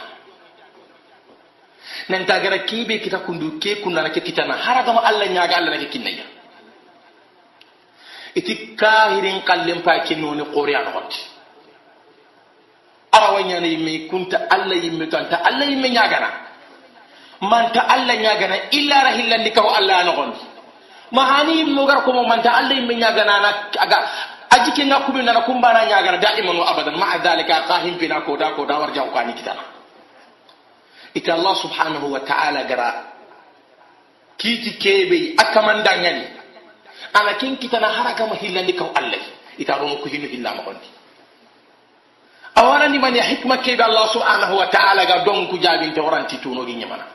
ننتاغرا 2.09 2.57
كيبي 2.69 2.97
كتا 3.03 3.19
كندو 3.27 3.59
كي 3.59 3.75
كنا 3.83 4.01
نكي 4.01 4.19
كتانا 4.19 4.55
حرقما 4.65 5.01
الله 5.09 5.27
نياغا 5.33 5.57
الله 5.59 5.71
نكي 5.75 5.87
كنيا 5.93 6.25
إتي 8.37 8.53
كاهرين 8.79 9.39
قلن 9.47 9.79
باكي 9.85 10.15
نوني 10.15 10.43
قوريا 10.53 10.79
نغطي 10.87 11.36
arawanyana 13.17 13.67
yimme 13.67 14.07
kunta 14.09 14.37
alla 14.49 14.75
yimme 14.75 15.05
tanta 15.09 15.41
alla 15.43 15.65
yimme 15.65 15.89
nyagana. 15.89 16.29
Manta 17.41 17.81
alla 17.89 18.13
nyagana 18.15 18.55
illa 18.71 19.09
hillandi 19.17 19.51
kaho 19.51 19.69
alla 19.69 20.03
nogondi 20.03 20.39
mahani 21.11 21.57
yimmo 21.61 21.85
gara 21.85 22.01
komo 22.01 22.23
manta 22.25 22.53
alla 22.53 22.73
yimme 22.73 22.95
na 22.95 23.49
aga 23.79 23.97
a 24.49 24.57
jikinga 24.65 24.99
kuɓinana 25.05 25.41
kumbana 25.45 25.85
ñagana 25.85 26.17
daiman 26.17 26.57
wa 26.57 26.65
abadan. 26.71 26.95
Maa 26.97 27.17
dalika 27.19 27.61
ka 27.67 27.79
himpina 27.85 28.21
koda 28.21 28.51
koda 28.55 28.79
war 28.79 28.91
jaw 28.93 29.05
kani 29.13 29.33
kitana 29.33 29.61
ita 31.13 31.33
allah 31.33 31.55
subhanahu 31.55 32.11
wa 32.13 32.19
taala 32.19 32.63
gara 32.63 32.89
kiiti 34.37 34.77
kebe 34.77 35.33
a 35.37 35.43
kamandañani 35.53 36.25
ana 37.13 37.33
ken 37.37 37.57
kitana 37.57 37.87
haraka 37.89 38.25
hillandi 38.35 38.73
kaho 38.73 38.91
alla 38.95 39.17
ita 39.57 39.73
ɗono 39.77 39.95
ko 40.01 40.09
hinu 40.09 40.25
illa 40.29 40.53
ma 40.55 40.61
gondi 40.63 40.87
awana 42.57 42.87
ni 42.89 42.97
man 42.99 43.13
ya 43.15 43.23
hikma 43.23 43.57
kebe 43.61 43.83
allah 43.83 44.09
subhanahu 44.09 44.57
wa 44.57 44.67
ta'ala 44.67 45.05
ga 45.05 45.21
don 45.23 45.45
ku 45.47 45.57
jabinte 45.61 46.01
waranti 46.01 46.37
tuno 46.41 46.65
gi 46.65 46.73
nyamana 46.73 47.05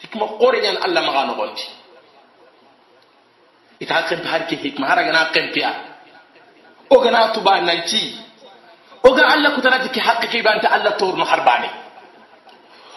hikma 0.00 0.26
qore 0.40 0.60
nyan 0.64 0.76
allah 0.80 1.00
ma 1.04 1.12
gano 1.12 1.34
gondi 1.36 1.64
ita 3.80 4.02
kan 4.08 4.24
har 4.24 4.42
ke 4.48 4.56
hikma 4.56 4.86
haraga 4.88 5.12
na 5.12 5.28
kan 5.30 5.52
piya 5.52 5.70
ogana 6.90 7.28
tuba 7.36 7.60
nanti 7.60 8.16
oga 9.04 9.22
alla 9.28 9.50
kutanati 9.52 9.88
ki 9.92 10.00
haqqi 10.00 10.26
ki 10.32 10.42
banta 10.42 10.68
alla 10.72 10.92
torno 10.96 11.24
harbani 11.24 11.68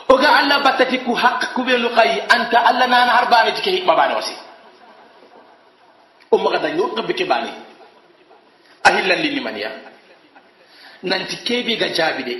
oga 0.08 0.30
alla 0.40 0.60
batati 0.64 1.04
ku 1.04 1.14
haqq 1.14 1.52
ku 1.54 1.64
be 1.68 1.76
lu 1.78 1.90
khay 1.92 2.24
anta 2.32 2.64
alla 2.64 2.88
nana 2.88 3.12
harbani 3.12 3.52
tike 3.60 3.72
hikma 3.76 3.96
bani 3.96 4.14
wasi 4.16 4.36
o 6.32 6.38
maga 6.38 6.60
danyo 6.64 6.88
qabbi 6.96 7.14
ke 7.14 7.26
bani 7.28 7.52
ahillan 8.88 9.20
lini 9.20 9.40
maniya 9.44 9.87
nanti 11.04 11.36
kebe 11.44 11.76
ga 11.78 11.90
jabide. 11.94 12.36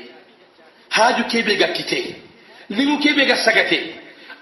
Haju 0.90 1.24
kebe 1.28 1.56
ga 1.58 1.68
kite 1.74 2.16
limu 2.70 3.00
kebe 3.00 3.26
ga 3.26 3.36
sagate. 3.36 3.94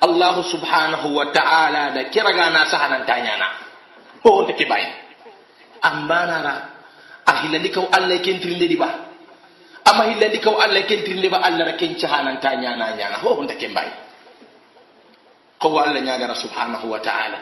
Allah 0.01 0.43
subhanahu 0.43 1.15
wa 1.15 1.31
ta'ala 1.31 1.91
da 1.95 2.03
kiraga 2.11 2.49
na 2.51 2.65
sahanan 2.67 3.05
tanyana. 3.07 3.47
O 4.23 4.29
wonte 4.41 4.53
ke 4.53 4.65
bayi. 4.67 4.85
Ambanara 5.81 6.75
a 7.25 7.31
hillandi 7.41 7.69
kaw 7.73 7.85
allah 7.91 8.17
kentirinde 8.21 8.77
ɓa 8.77 8.89
ama 9.85 10.03
hillandi 10.13 10.39
kaw 10.39 10.55
allah 10.61 10.81
kentirinde 10.85 11.29
ɓa 11.29 11.39
allah 11.41 11.65
ra 11.65 11.73
ken 11.77 11.95
cahananta 11.97 12.53
ñana 12.55 12.95
ñana 12.97 13.17
ho 13.21 13.33
honta 13.35 13.55
ke 13.57 13.67
mbayi 13.67 13.91
kowo 15.59 15.79
allah 15.79 16.01
ñagara 16.01 16.35
subhanahu 16.35 16.89
wa 16.89 16.99
taala. 16.99 17.39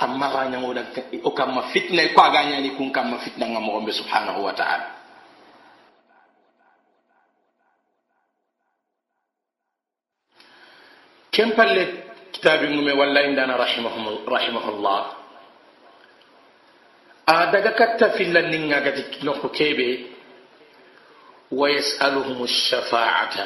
Amma 0.00 0.30
ga 0.32 0.48
nyangoda 0.48 0.82
o 1.24 1.30
kamma 1.30 1.62
fitna 1.72 2.08
ko 2.14 2.22
aga 2.22 2.44
nyani 2.44 2.70
kun 2.76 2.90
kamma 2.92 3.18
fitna 3.18 3.46
ngam 3.46 3.62
mo 3.62 3.84
subhanahu 3.92 4.40
wa 4.48 4.52
ta'ala. 4.52 4.99
Kem 11.40 11.56
palle 11.56 12.04
kitabi 12.36 12.68
ngume 12.68 12.92
walla 12.92 13.24
indana 13.24 13.56
rahimahullah 13.56 15.00
a 17.32 17.34
daga 17.48 17.72
katta 17.72 18.12
fillan 18.12 18.52
ninga 18.52 18.84
gati 18.84 19.24
nokko 19.24 19.48
kebe 19.48 19.88
wa 21.56 21.64
yas'aluhum 21.72 22.44
ash-shafa'ata 22.44 23.44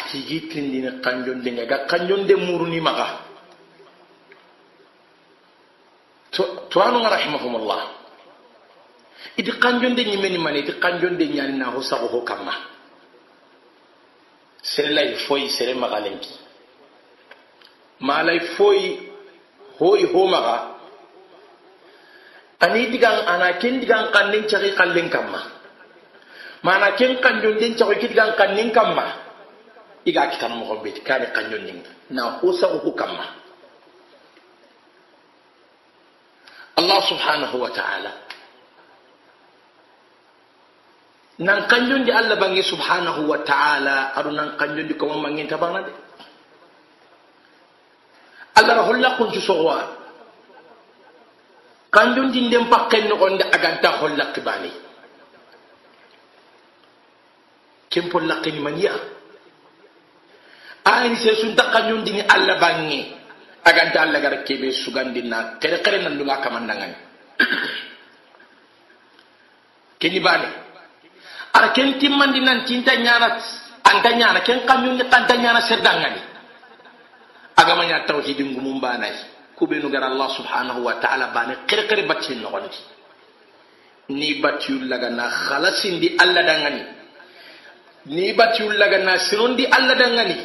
atigi 0.00 0.48
tindini 0.48 0.96
kanjonde 1.04 1.50
nga 1.52 1.64
ga 1.68 1.78
kanjonde 1.84 2.34
muruni 2.40 2.80
maga 2.80 3.20
to 6.72 6.76
anu 6.80 7.04
rahimahumullah 7.04 7.82
idi 9.36 9.52
kanjonde 9.60 10.08
ñimeni 10.08 10.40
mani 10.40 10.64
idi 10.64 10.72
kanjonde 10.80 11.20
ñani 11.28 11.60
na 11.60 11.68
ho 11.68 11.84
sago 11.84 12.08
ho 12.08 12.24
kamma 12.24 12.69
sere 14.62 14.90
lay 14.92 15.14
foyi 15.26 15.48
sere 15.50 15.74
magalenki 15.74 16.32
malay 18.00 18.40
foyi 18.56 19.10
hoyi 19.78 20.04
ho 20.12 20.26
maga 20.26 20.70
ani 22.60 22.92
digan 22.92 23.24
ana 23.24 23.56
ken 23.56 23.80
digan 23.80 24.12
kannen 24.12 24.44
cagi 24.44 24.76
kallen 24.76 25.08
kamma. 25.08 25.40
Mana 26.60 26.92
ken 26.92 27.16
kanjonden 27.24 27.72
cago 27.72 27.96
ki 27.96 28.12
digan 28.12 28.36
kannen 28.36 28.68
kamma. 28.68 29.06
Iga 30.04 30.28
kitan 30.32 30.60
mogon 30.60 30.84
beti 30.84 31.00
kani 31.00 31.32
kanjonden 31.32 31.80
na 32.12 32.36
ho 32.38 32.52
sago 32.52 32.78
ho 32.84 32.92
kamma. 32.92 33.26
Allah 36.76 37.00
subhanahu 37.08 37.56
wa 37.60 37.70
ta'ala. 37.72 38.12
Nan 41.40 41.64
kanjon 41.64 42.04
di 42.04 42.12
allah 42.12 42.36
bangi 42.36 42.60
subhanahu 42.60 43.24
wa 43.24 43.40
ta'ala 43.40 44.12
aɗu 44.12 44.30
nan 44.36 44.48
kanjon 44.60 44.84
di 44.84 44.92
koma 44.94 45.16
manginta 45.16 45.56
bana 45.56 45.80
de 45.80 45.92
allah 48.60 48.72
ra 48.76 48.82
holla 48.84 49.16
kuncu 49.16 49.40
sogowa 49.40 49.80
kanjon 51.88 52.28
di 52.28 52.44
nden 52.44 52.68
pakken 52.68 53.08
nogonde 53.08 53.42
aganta 53.50 53.98
hollakki 53.98 54.40
bani. 54.44 54.70
Kempol 57.90 58.22
lakkini 58.22 58.62
maniya 58.62 58.94
ayini 60.86 61.18
se 61.18 61.34
sunta 61.42 61.66
dini 62.06 62.22
allah 62.22 62.54
bangi 62.62 63.02
aganta 63.66 64.06
allah 64.06 64.22
gara 64.22 64.38
kebe 64.46 64.70
sugandinna 64.70 65.58
kere 65.58 65.82
kere 65.82 65.98
nandunga 65.98 66.38
kamandangani 66.38 66.94
keni 70.00 70.22
bane 70.22 70.69
ara 71.54 71.68
ken 71.72 71.98
timmandi 71.98 72.40
nan 72.40 72.64
tinta 72.64 72.94
ñana 72.96 73.36
anta 73.84 74.10
ñana 74.12 74.40
ken 74.40 74.60
kañundi 74.66 75.04
kanta 75.10 75.34
ñana 75.36 75.60
serdangani 75.60 76.20
agamaña 77.56 78.04
tawhidi 78.06 78.44
ngumum 78.44 78.80
banayi 78.80 79.18
kubenu 79.56 79.88
gara 79.90 80.06
allah 80.06 80.28
subhanahu 80.36 80.80
wa 80.84 80.94
ta'ala 81.02 81.26
bane 81.34 81.54
kere 81.66 81.86
kere 81.86 82.02
battin 82.06 82.40
nogondi 82.42 82.78
ni 84.10 84.40
battiyullaga 84.42 85.10
na 85.10 85.28
halasindi 85.28 86.16
allah 86.18 86.42
dangani 86.42 86.82
ni. 88.06 88.32
Battiyullaga 88.32 88.98
na 89.04 89.18
sirondi 89.18 89.66
allah 89.66 89.94
dangani 89.94 90.36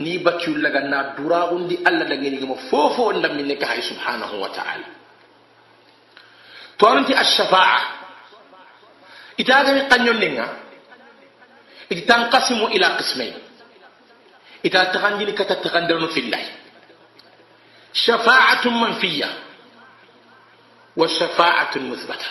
ni. 0.00 0.18
Laga 0.60 0.80
na 0.80 1.12
duragundi 1.16 1.78
allah 1.84 2.08
dangenigimo 2.08 2.56
fofo 2.70 3.12
minne 3.12 3.56
ka 3.60 3.66
hay 3.66 3.82
subhanahu 3.82 4.40
wa 4.40 4.48
taala. 4.48 4.86
To 6.78 6.86
ananti 6.88 7.12
alshafaa 7.12 7.99
إتاغم 9.40 9.78
قنيون 9.88 10.16
لنا 10.16 10.46
إذا 11.92 12.02
تنقسم 12.06 12.60
إلى 12.76 12.86
قسمين. 12.86 13.34
إذا 14.64 14.84
تغني 14.84 15.24
لك 15.24 15.38
تتغندرن 15.38 16.06
في 16.06 16.20
الله. 16.20 16.44
شفاعة 17.92 18.64
منفية 18.68 19.30
والشفاعة 20.96 21.70
المثبتة 21.76 22.28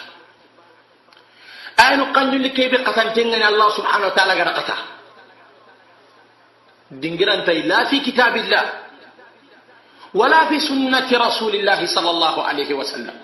أين 1.79 2.01
قنج 2.15 2.33
لكي 2.35 2.67
بقتن 2.71 3.13
تنين 3.13 3.43
الله 3.43 3.67
سبحانه 3.77 4.05
وتعالى 4.07 4.33
قرقتا 4.39 4.77
دنجر 6.91 7.33
أنت 7.33 7.49
لا 7.49 7.91
في 7.91 7.99
كتاب 7.99 8.37
الله 8.37 8.65
ولا 10.13 10.47
في 10.47 10.59
سنة 10.59 11.09
رسول 11.11 11.53
الله 11.55 11.85
صلى 11.85 12.09
الله 12.09 12.35
عليه 12.43 12.73
وسلم. 12.73 13.15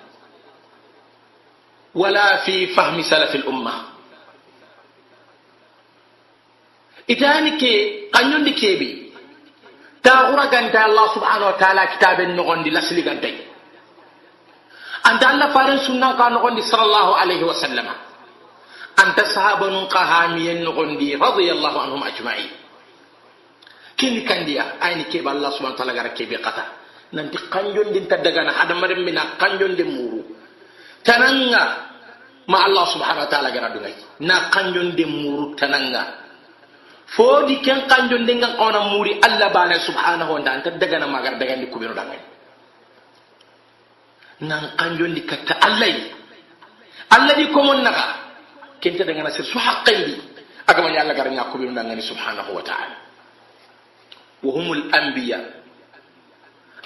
ولا 1.95 2.43
في 2.43 2.75
فهم 2.75 3.01
سلف 3.01 3.35
الأمة. 3.35 3.73
إتاني 7.09 7.51
كي 7.55 7.73
قنون 8.11 8.43
دي 8.43 8.53
كيبي 8.53 8.91
تاغورا 10.03 10.45
غانتا 10.51 10.85
الله 10.85 11.05
سبحانه 11.15 11.45
وتعالى 11.47 11.83
كتاب 11.95 12.17
النغن 12.21 12.59
دي 12.63 12.69
لسلي 12.69 13.01
غانتي 13.07 13.33
أنت 15.07 15.23
الله 15.23 15.47
فارن 15.55 15.77
سنة 15.87 16.17
كان 16.17 16.33
نغن 16.33 16.53
دي 16.55 16.61
صلى 16.61 16.83
الله 16.83 17.07
عليه 17.15 17.41
وسلم. 17.47 17.87
أنت 18.99 19.17
صحابة 19.21 19.85
قهامي 19.85 20.45
النغن 20.51 20.97
دي 20.97 21.15
رضي 21.15 21.47
الله 21.51 21.73
عنهم 21.81 22.01
أجمعين. 22.03 22.51
kini 23.95 24.27
kandiya 24.27 24.75
ayni 24.83 25.07
kebe 25.07 25.31
allah 25.31 25.55
subhanahu 25.55 25.79
wa 25.79 25.79
ta'ala 25.79 25.95
gara 25.95 26.11
kebe 26.11 26.35
kata 26.43 26.63
nanti 27.15 27.39
kanjon 27.47 27.95
din 27.95 28.03
tadagana 28.11 28.51
hadamaren 28.51 28.99
mina 29.07 29.39
kanjon 29.39 29.71
din 29.71 29.87
muru 29.87 30.14
tananga 31.05 31.63
ma 32.49 32.65
allah 32.65 32.85
subhanahu 32.89 33.23
wa 33.25 33.29
taala 33.29 33.49
gara 33.53 33.69
dungay 33.71 33.93
na 34.25 34.49
kanjonde 34.49 35.05
muru 35.05 35.53
tananga. 35.55 36.25
Fodi 37.05 37.61
ken 37.61 37.85
kanjonde 37.85 38.33
ngan 38.33 38.57
ona 38.57 38.89
muri 38.89 39.21
allah 39.21 39.53
bana 39.53 39.77
subhanahu 39.79 40.33
wa 40.35 40.41
taala 40.41 40.73
dagana 40.81 41.05
magar 41.05 41.37
dagandi 41.37 41.69
kubino 41.69 41.93
dangay 41.93 42.17
nan 44.41 44.75
kanjondi 44.75 45.21
katta 45.23 45.55
allahy 45.63 46.11
allah 47.13 47.33
ɗi 47.39 47.45
komon 47.55 47.79
naga 47.85 48.19
kenta 48.81 49.05
dagana 49.05 49.29
sir 49.31 49.45
su 49.45 49.55
haqqaydi 49.61 50.17
agamaña 50.67 51.01
allah 51.05 51.13
gara 51.15 51.29
ñakubino 51.29 51.71
dangani 51.73 52.01
subhanahu 52.01 52.51
wa 52.57 52.61
taala. 52.65 52.97
Wa 54.43 54.51
humul 54.51 54.89
anbiya. 54.91 55.39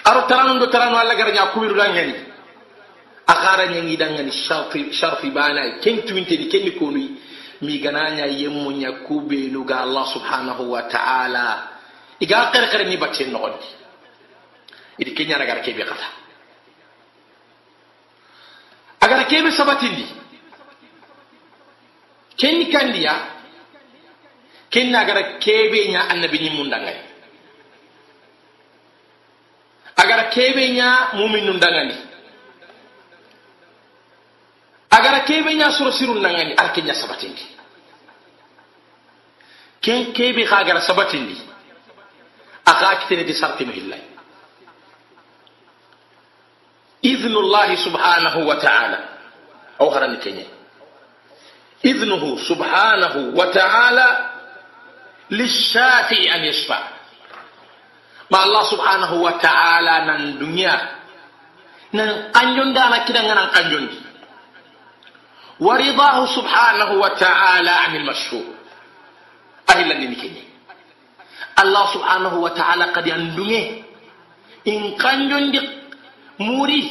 Aro 0.04 0.24
taranundo 0.28 0.68
taranu 0.70 0.96
allah 0.96 1.16
gara 1.16 1.32
ñakubino 1.32 1.74
dangani 1.74 2.29
akara 3.30 3.70
nyangi 3.70 3.94
dangan 3.96 4.26
sharfi 4.30 4.90
sharfi 4.90 5.30
bana 5.30 5.78
ken 5.78 6.02
tuinte 6.02 6.34
di 6.36 6.46
ken 6.50 6.66
konui. 6.74 7.18
Mi 7.60 7.76
gananya 7.78 8.24
yemmu 8.26 8.72
nyakube 8.72 9.52
no 9.52 9.62
ga 9.68 9.84
Allah 9.84 10.04
subhanahu 10.08 10.64
wa 10.72 10.82
ta'ala. 10.88 11.48
Iga 12.18 12.50
qarqar 12.50 12.88
ni 12.88 12.96
batin 12.96 13.30
no 13.30 13.46
idi 15.00 15.12
kenya 15.14 15.38
ragar 15.38 15.60
kebe 15.64 15.84
kata. 15.84 16.08
Agar 19.00 19.24
kebe 19.28 19.48
sabatindi. 19.52 20.04
Ken 22.36 22.64
kandiya 22.72 23.14
ken 24.72 24.94
agar 24.94 25.38
kebe 25.38 25.88
nya 25.92 26.08
annabi 26.08 26.38
ni 26.40 26.50
agar 30.00 30.32
kebe 30.32 30.64
nya 30.72 31.12
mu'minun 31.20 31.60
dangani 31.60 32.09
agara 34.90 35.20
kebe 35.24 35.54
nya 35.54 35.70
suro 35.70 35.90
sirun 35.92 36.22
dangani 36.22 36.54
arke 36.56 36.82
nya 36.82 36.94
sabatindi 36.94 37.42
ken 39.80 40.12
kebe 40.12 40.44
ka 40.44 40.56
agara 40.58 40.80
sabatindi 40.80 41.36
aka 42.64 42.96
kitene 43.04 43.24
di 43.24 43.34
sarti 43.34 43.64
mahillai 43.64 44.02
إذن 47.04 47.32
الله 47.36 47.74
سبحانه 47.80 48.36
وتعالى 48.44 48.98
أو 49.80 49.88
هرني 49.88 50.16
كنيا 50.20 50.46
إذنه 51.84 52.36
سبحانه 52.44 53.14
وتعالى 53.40 54.08
للشافع 55.30 56.20
أن 56.36 56.40
يشفع 56.44 56.80
ma 58.30 58.46
allah 58.46 58.62
subhanahu 58.70 59.26
wa 59.26 59.34
ta'ala 59.42 59.94
nan 60.06 60.38
dunya 60.38 60.74
nan 61.90 62.30
wa 62.30 62.40
subhanahu 63.02 63.10
wa 63.10 63.10
ta'ala 63.10 63.34
anil 63.66 63.90
mashhur 63.90 63.90
ahilla 63.90 64.09
ورضاه 65.60 66.18
سبحانه 66.26 66.90
وتعالى 67.02 67.70
عن 67.70 67.92
المشروع 67.96 68.48
أهلا 69.70 69.94
لنكني 69.94 70.44
الله 71.62 71.84
سبحانه 71.94 72.34
وتعالى 72.34 72.84
قد 72.84 73.06
يندمي 73.06 73.84
إن 74.68 74.96
كان 74.96 75.30
يندق 75.30 75.66
موري. 76.40 76.82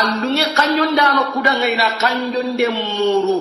أندمي 0.00 0.44
كان 0.56 0.70
يندانو 0.78 1.32
كودا 1.32 1.52
غينا 1.60 1.88
كان 2.00 2.32
يندم 2.32 2.72
مورو. 2.72 3.38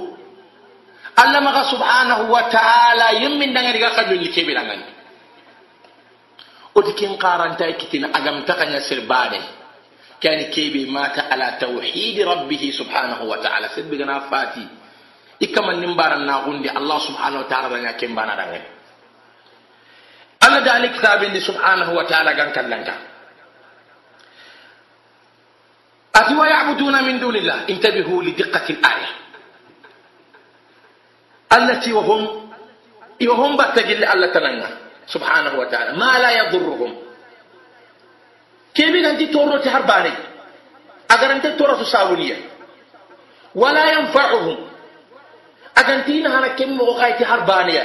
الله 1.15 1.39
مغا 1.39 1.63
سبحانه 1.71 2.19
وتعالى 2.36 3.08
يمن 3.24 3.54
دانا 3.56 3.71
ريغا 3.71 3.89
كان 3.95 4.12
يندكي 4.12 4.43
بلا 4.43 4.62
غاني 4.67 4.88
ودكين 6.76 7.15
قارن 7.15 7.56
تاكتين 7.58 8.04
أغم 8.15 8.38
تقنى 8.43 8.80
سربادي 8.84 9.41
كان 10.26 10.42
كيبي 10.50 10.90
مات 10.90 11.20
على 11.30 11.58
توحيد 11.62 12.18
ربه 12.26 12.64
سبحانه 12.74 13.22
وتعالى. 13.30 13.70
سيد 13.78 13.94
فاتي. 14.34 14.68
إكما 15.44 15.72
النمبار 15.72 16.14
الناغون 16.14 16.62
دي 16.66 16.70
الله 16.74 17.00
سبحانه 17.00 17.38
وتعالى 17.46 17.68
رنيا 17.76 17.92
كم 17.92 18.16
بانا 18.16 18.34
أنا 20.44 20.60
داني 20.66 20.88
كتاب 20.98 21.22
دي 21.30 21.40
سبحانه 21.40 21.94
وتعالى 21.94 22.32
غن 22.32 22.50
كان 22.58 22.74
أتوا 26.16 26.46
يعبدون 26.46 26.96
من 27.04 27.20
دون 27.20 27.36
الله. 27.36 27.70
انتبهوا 27.70 28.24
لدقة 28.24 28.66
الآية. 28.70 29.10
التي 31.54 31.94
وهم 31.94 32.24
وهم 33.22 33.52
بتجل 33.58 34.02
الله 34.04 34.28
تنانا 34.34 34.70
سبحانه 35.08 35.54
وتعالى. 35.60 35.92
ما 35.98 36.12
لا 36.20 36.32
يضرهم. 36.32 37.05
Kebe 38.76 39.02
ganti 39.02 39.28
toro 39.32 39.60
ti 39.64 39.70
harbane 39.70 40.12
agarante 41.08 41.56
toro 41.58 41.78
to 41.80 41.86
sawuniya 41.88 42.36
wala 43.56 43.80
yanfa'uhum. 43.92 44.58
Agantina 45.76 46.30
hana 46.32 46.50
kemmo 46.56 46.96
kayti 46.96 47.24
harbaniya 47.24 47.84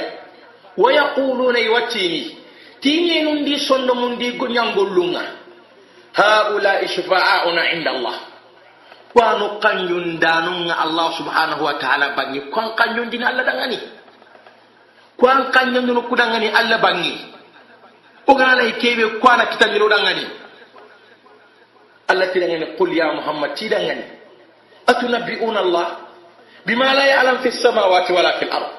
wa 0.77 0.93
yaquluna 0.93 1.59
yuwatini 1.59 2.37
tini 2.79 3.21
nundi 3.23 3.59
sondo 3.59 3.95
mundi 3.95 4.31
gonyangollunga 4.39 5.21
haula 6.13 6.87
shufa'auna 6.87 7.71
inda 7.75 7.91
Allah 7.91 8.15
kwanu 9.13 9.59
kanyun 9.59 10.19
danunga 10.19 10.79
Allah 10.79 11.07
subhanahu 11.19 11.63
wa 11.67 11.73
ta'ala 11.75 12.15
bangi. 12.15 12.47
Kwan 12.47 12.75
kanyun 12.79 13.11
din 13.11 13.23
Allah 13.23 13.43
dangani. 13.43 13.79
Kwan 15.19 15.51
kanyun 15.51 15.83
dinu 15.83 16.01
kudangani 16.07 16.47
Allah 16.47 16.79
bangi. 16.79 17.15
Ogana 18.27 18.63
kebe 18.79 19.19
kwana 19.19 19.51
kitangiro 19.51 19.89
dangani 19.91 20.23
الله 22.11 22.25
تلغني 22.35 22.65
قل 22.79 22.89
يا 22.97 23.07
محمد 23.17 23.49
تلغني 23.55 24.05
أتنبئون 24.89 25.57
الله 25.57 25.87
بما 26.67 26.89
لا 26.93 27.05
يعلم 27.05 27.37
في 27.43 27.49
السماوات 27.53 28.11
ولا 28.11 28.31
في 28.39 28.43
الأرض 28.45 28.71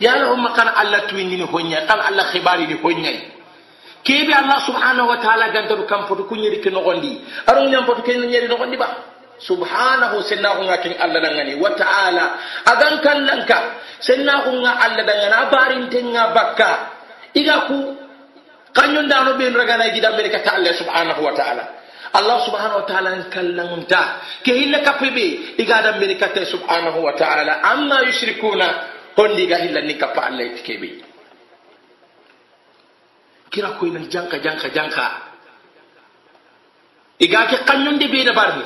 يا 0.00 0.12
لهم 0.20 0.42
كان 0.56 0.68
الله 0.82 0.98
تويني 1.10 1.42
هونيا 1.52 1.80
قال 1.88 2.00
الله 2.08 2.24
خباري 2.34 2.64
هونيا 2.84 3.12
كيبي 4.04 4.32
الله 4.38 4.58
سبحانه 4.68 5.04
وتعالى 5.12 5.44
غندو 5.54 5.86
كم 5.90 6.02
فتو 6.08 6.24
كنيري 6.30 6.58
كنغوندي 6.64 7.12
أرون 7.48 7.72
يام 7.72 7.84
فتو 7.88 8.02
كنيري 8.06 8.46
نغوندي 8.52 8.76
با 8.76 8.88
سبحانه 9.38 10.12
سناه 10.26 10.58
ngakin 10.66 10.98
Allah 10.98 11.20
dangani. 11.22 11.54
Wa 11.62 11.70
ta'ala 11.78 12.24
agan 12.66 12.98
kallanka 12.98 13.58
sennahu 14.02 14.50
nga 14.66 14.72
Allah 14.82 15.02
dangana 15.06 15.46
barin 15.46 15.86
tenga 15.86 16.34
bakka. 16.34 16.72
Iga 17.38 17.70
ku 17.70 17.94
kanyun 18.74 19.06
dano 19.06 19.38
ben 19.38 19.54
ragana 19.54 19.94
gida 19.94 20.10
mereka 20.10 20.42
ta 20.42 20.58
Allah 20.58 20.74
subhanahu 20.74 21.22
wa 21.22 21.32
ta'ala. 21.38 21.64
allah 22.12 22.36
subhanahu 22.46 22.80
wa 22.80 22.86
taala 22.86 23.10
n 23.16 23.22
kallangunta 23.30 24.20
ke 24.44 24.52
hilla 24.52 24.80
bi, 25.14 25.54
jika 25.58 25.92
mbeni 25.96 26.16
kate 26.16 26.44
subhanahu 26.46 27.02
wa 27.04 27.12
taala. 27.12 27.60
Amma 27.62 28.02
yushrikuna 28.06 28.66
hondiga 29.18 29.56
hillanni 29.58 29.94
kappa 29.98 30.20
allah 30.30 30.44
eti 30.46 30.62
keɓe 30.62 30.88
kira 33.50 33.68
koynan 33.78 34.06
janka 34.12 34.38
janka 34.38 34.68
janka 34.70 35.04
iga 37.18 37.46
ke 37.50 37.56
kañonde 37.66 38.06
da 38.06 38.24
dabarni 38.24 38.64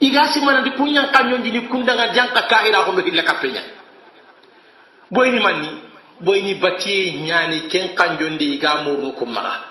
iga 0.00 0.22
simanandi 0.32 0.70
kuñan 0.78 1.10
kañondi 1.12 1.50
ni 1.50 1.60
kundaga 1.68 2.12
janka 2.14 2.42
kahira 2.46 2.84
ko 2.84 2.92
hilla 3.02 3.22
kappe 3.22 3.48
ña 3.50 3.62
boyni 5.10 5.40
manni 5.40 5.68
boyni 6.20 6.54
batiye 6.54 7.12
ñaani 7.26 7.68
ken 7.68 7.94
kañonde 7.98 8.44
iga 8.44 8.82
murnu 8.84 9.12
kummaga 9.18 9.67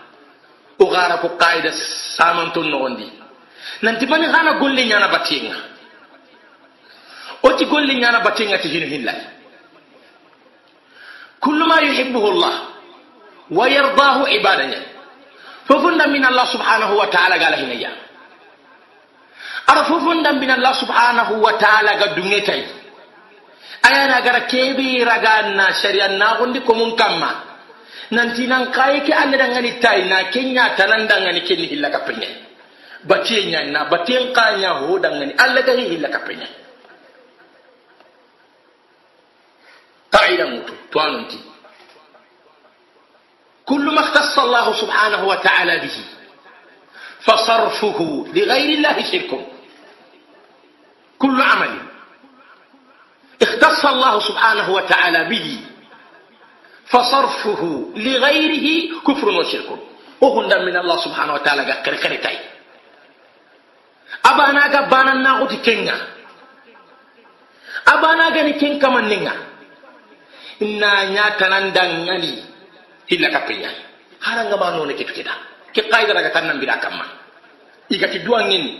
o 0.79 0.85
gara 0.85 1.17
ko 1.17 1.29
qaida 1.37 1.71
samanton 2.17 2.69
nogondi 2.69 3.07
nanti 3.81 4.05
mani 4.05 4.25
hana 4.25 4.53
golle 4.59 4.85
ñana 4.85 5.07
battenga 5.07 5.55
oti 7.43 7.65
golle 7.65 7.93
ñana 7.95 8.19
battenga 8.19 8.57
ti 8.57 8.67
hino 8.69 8.85
hillay 8.87 9.19
kullu 11.39 11.65
ma 11.65 11.81
yuhibbuhu 11.81 12.31
llah 12.41 12.55
wa 13.49 13.65
yardahu 13.69 14.27
ibada 14.27 14.65
ñan 14.65 14.83
fofunda 15.67 16.07
min 16.07 16.23
allah 16.25 16.45
subhanahu 16.47 16.97
wa 16.97 17.07
taala 17.07 17.37
gala 17.37 17.57
hinaya 17.57 17.91
ara 19.67 19.83
fofunda 19.83 20.33
min 20.33 20.49
allah 20.51 20.73
subhanahu 20.75 21.41
wa 21.41 21.53
taala 21.57 21.97
ga 21.97 22.07
dungetay 22.15 22.63
ayana 23.83 24.21
gara 24.21 24.41
keɓe 24.47 25.03
raga 25.05 25.41
na 25.55 25.73
sharia 25.73 26.07
nagondi 26.07 26.59
komun 26.61 26.95
kamma 26.95 27.46
nanti 28.11 28.47
nan 28.47 28.71
kaye 28.71 29.01
ke 29.03 29.13
ande 29.13 29.37
dangani 29.37 29.79
tay 29.81 30.07
na 30.07 30.29
kenya 30.31 30.75
tanan 30.77 31.07
dangani 31.07 31.41
kenni 31.47 31.67
hilla 31.67 31.89
kapenya 31.89 32.27
batie 33.03 33.45
nya 33.51 33.63
na 33.71 33.85
batien 33.91 34.33
kanya 34.33 34.69
ho 34.79 34.99
dangani 34.99 35.33
alla 35.37 35.61
ga 35.61 35.73
hilla 35.75 36.09
kapenya 36.09 36.47
qaida 40.11 40.45
mutu 40.47 40.73
to 40.91 40.99
anunti 40.99 41.39
كل 43.67 43.83
ما 43.91 43.99
اختص 43.99 44.39
الله 44.39 44.73
سبحانه 44.73 45.27
وتعالى 45.27 45.79
به 45.79 45.97
فصرفه 47.19 47.99
لغير 48.33 48.69
الله 48.77 48.97
شرك 49.11 49.31
كل 51.19 51.41
عمل 51.41 51.73
اختص 53.41 53.85
الله 53.85 54.19
سبحانه 54.19 54.67
وتعالى 54.71 55.23
به 55.29 55.59
فصرفه 56.92 57.62
لغيره 57.96 58.66
كفر 59.06 59.28
وشرك 59.28 59.70
وهن 60.20 60.50
من 60.66 60.76
الله 60.82 60.96
سبحانه 61.06 61.32
وتعالى 61.34 61.62
قال 61.72 61.96
كرتاي 62.02 62.38
أبانا 64.30 64.62
قبانا 64.74 65.12
ناغوت 65.24 65.52
كنغا 65.66 65.96
أبانا 67.92 68.26
غني 68.34 68.52
كن 68.60 68.74
كمان 68.82 69.04
نغا 69.10 69.34
إنا 70.62 70.90
نياتنا 71.12 71.58
ندنغني 71.66 72.32
إلا 73.12 73.28
كبيا 73.34 73.70
هارنغا 74.26 74.56
ما 74.60 74.68
نوني 74.76 74.94
كتكدا 75.00 75.34
كي 75.74 75.80
قايدة 75.92 76.12
لغا 76.14 76.30
تنن 76.34 76.60
بلا 76.60 76.76
كما 76.82 77.06
إيغا 77.92 78.06
تدوان 78.12 78.44
نيني 78.50 78.72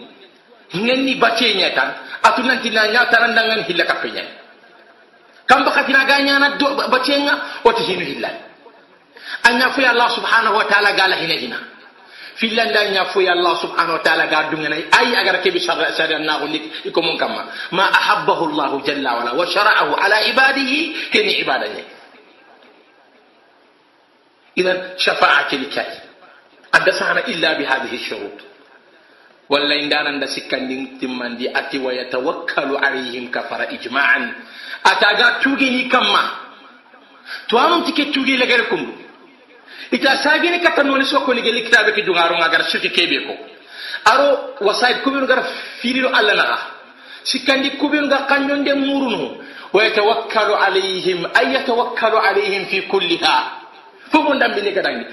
نيني 0.87 1.15
باتي 1.23 1.55
نياتان 1.59 1.89
أتو 2.27 2.43
نانتي 2.49 2.69
نياتنا 2.71 3.27
ندنغني 3.31 3.65
إلا 3.73 3.85
كم 5.50 5.66
بخاتنا 5.66 6.00
غانيا 6.04 6.38
انا 6.38 6.50
باتينا 6.88 7.42
وتجينا 7.66 8.04
هلا 8.04 8.32
ان 9.46 9.62
يفوي 9.62 9.90
الله 9.90 10.08
سبحانه 10.08 10.52
وتعالى 10.52 11.02
قال 11.02 11.14
هنا 11.14 11.34
هنا 11.34 11.60
في 12.36 12.48
لاندا 12.48 12.84
يفوي 12.84 13.32
الله 13.32 13.54
سبحانه 13.56 13.94
وتعالى 13.94 14.24
قال 14.36 14.74
اي 15.00 15.22
اگر 15.22 15.36
كي 15.44 15.50
بشر 15.52 15.92
سر 15.92 16.12
النار 16.16 16.46
لك 16.46 16.62
يكون 16.86 17.18
كما 17.18 17.46
ما 17.72 17.92
احبه 17.92 18.44
الله 18.46 18.82
جل 18.82 19.08
وعلا 19.08 19.32
وشرعه 19.32 20.00
على 20.00 20.16
عباده 20.16 20.74
كني 21.14 21.42
عباده 21.42 21.84
اذا 24.58 24.94
شفاعه 24.98 25.52
لك 25.54 25.88
ادسانا 26.74 27.20
الا 27.28 27.54
بهذه 27.54 27.94
الشروط 27.94 28.38
walla 29.50 29.76
indanan 29.76 30.20
da 30.20 30.28
sikkandin 30.28 31.00
timmandi 31.00 31.48
ati 31.50 31.78
wa 31.80 31.94
yatawakkalu 31.94 32.78
alayhim 32.78 33.32
kafara 33.32 33.72
ijma'an 33.72 34.36
ataga 34.84 35.40
tugini 35.40 35.88
kamma 35.88 36.24
to 37.48 37.58
amam 37.60 37.84
tike 37.86 38.12
tugi 38.12 38.38
legere 38.38 38.64
kumbu 38.68 38.92
ita 39.92 40.18
sagini 40.24 40.60
kata 40.60 40.84
noni 40.84 41.06
soko 41.06 41.34
ni 41.34 41.42
geli 41.42 41.64
kitabe 41.64 41.92
ki 41.96 42.02
dungaro 42.04 42.36
ngagar 42.38 42.64
shirki 42.68 42.90
kebe 42.92 43.20
ko 43.28 43.34
aro 44.06 44.56
wasaid 44.62 45.02
kubin 45.04 45.26
gar 45.26 45.44
filiro 45.80 46.10
alla 46.12 46.34
naga 46.36 46.58
sikkandi 47.24 47.72
kubin 47.80 48.08
ga 48.10 48.28
kanyonde 48.28 48.74
murunu 48.76 49.38
wa 49.74 49.84
yatawakkalu 49.84 50.56
alayhim 50.56 51.24
ay 51.36 51.54
yatawakkalu 51.56 52.18
alayhim 52.20 52.66
fi 52.68 52.82
kulliha 52.88 53.36
fubu 54.12 54.34
ndambini 54.34 54.72
kadangi 54.72 55.06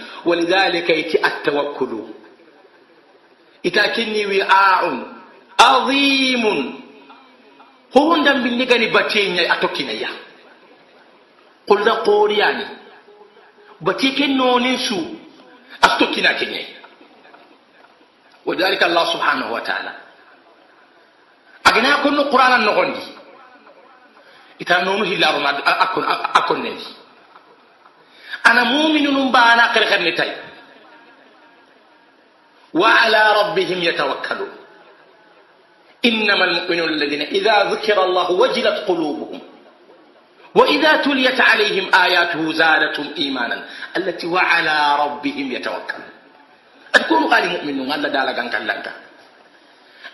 kinni 3.71 4.27
wi'a'un 4.27 4.97
azimun 5.59 6.59
ho 7.95 8.17
ndambindi 8.17 8.67
gani 8.67 8.87
bateñay 8.89 9.47
a 9.49 9.57
tokkinaya 9.61 10.09
qulda 11.69 11.93
qoriyani 12.05 12.67
bate 13.81 14.15
ke 14.15 14.27
nonin 14.29 14.79
su 14.79 14.99
a 15.83 15.89
tokkina 15.99 16.35
keñay 16.35 16.67
wadalika 18.47 18.87
allah 18.87 19.07
subhanahu 19.13 19.53
wa 19.53 19.61
taala 19.61 19.93
agana 21.65 21.97
konno 22.03 22.25
qur'ana 22.31 22.59
nogondi 22.59 23.01
ita 24.59 24.85
nonu 24.85 25.05
hillarona 25.05 25.51
a 26.35 26.41
konnendi 26.49 26.87
ana 28.45 28.65
muminunum 28.65 29.29
mbana 29.29 29.69
kere 29.73 29.87
xerne 29.87 30.13
tay 30.15 30.31
وعلى 32.75 33.23
ربهم 33.41 33.79
يتوكلون. 33.83 34.53
إنما 36.05 36.45
المؤمنون 36.45 36.89
الذين 36.89 37.23
إذا 37.23 37.57
ذكر 37.73 38.05
الله 38.05 38.31
وجلت 38.31 38.77
قلوبهم 38.89 39.41
وإذا 40.55 40.93
تليت 40.97 41.41
عليهم 41.41 41.95
آياته 41.95 42.53
زادتهم 42.53 43.09
إيمانا 43.19 43.65
التي 43.97 44.27
وعلى 44.27 44.97
ربهم 45.01 45.47
يتوكلون. 45.53 46.11
أتكون 46.95 47.23
قال 47.33 47.45
مؤمنون 47.49 47.93
الله 47.93 48.09
دالا 48.09 48.33
كان 48.33 48.49
كلانك 48.51 48.87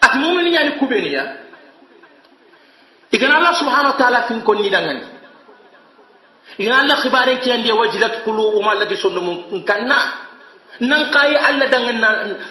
أتمؤمن 0.03 0.47
يعني 0.53 0.71
كوبينيا 0.81 1.25
إذن 3.15 3.33
الله 3.37 3.53
سبحانه 3.53 3.89
وتعالى 3.89 4.19
في 4.29 4.41
كون 4.41 4.59
ندان 4.67 4.89
إذن 6.61 6.73
الله 6.73 6.95
خبارين 6.95 7.39
كيان 7.39 7.63
دي 7.63 7.73
وجدت 7.73 8.15
قلوبهم 8.27 8.67
التي 8.73 8.97
سنهم 8.97 9.65
كنا 9.69 9.99
nan 10.81 11.11
kayi 11.13 11.37
Allah 11.37 11.67
dangan 11.69 11.99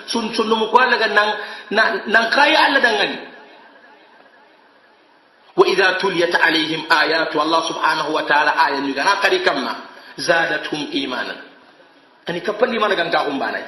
sun 0.08 0.34
sun 0.34 0.50
mu 0.54 0.68
kwala 0.74 0.98
ga 1.02 1.08
nan 1.08 1.30
nan 2.08 2.24
kayi 2.32 2.56
Allah 2.56 2.82
dangan 2.82 3.14
وإذا 5.60 5.92
تليت 6.00 6.36
عليهم 6.36 6.88
آيات 6.88 7.36
الله 7.36 7.62
سبحانه 7.70 8.08
وتعالى 8.16 8.52
آية 8.68 8.80
نغنا 8.80 9.14
قري 9.20 9.40
كما 9.44 9.76
زادتهم 10.18 10.88
إيمانا 10.96 11.36
أني 12.30 12.40
كبل 12.40 12.80
ما 12.80 12.88
نغن 12.88 13.10
كاهم 13.12 13.36
بانا 13.40 13.62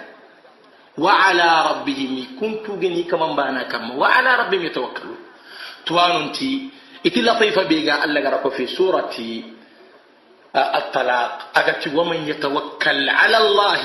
وعلى 0.97 1.49
ربهم 1.69 2.11
كنت 2.39 2.65
غني 2.79 3.03
كما 3.11 3.35
بانا 3.35 3.63
كما 3.67 3.91
وعلى 3.99 4.31
ربهم 4.39 4.61
يتوكلون 4.71 5.19
تواننتي 5.85 6.51
إتي 7.05 7.19
لطيفة 7.27 7.63
بيغا 7.67 8.05
الله 8.07 8.19
غرق 8.23 8.47
في 8.55 8.67
سورة 8.71 9.11
الطلاق 10.55 11.33
أغتي 11.57 11.89
ومن 11.95 12.19
يتوكل 12.31 13.09
على 13.09 13.37
الله 13.37 13.83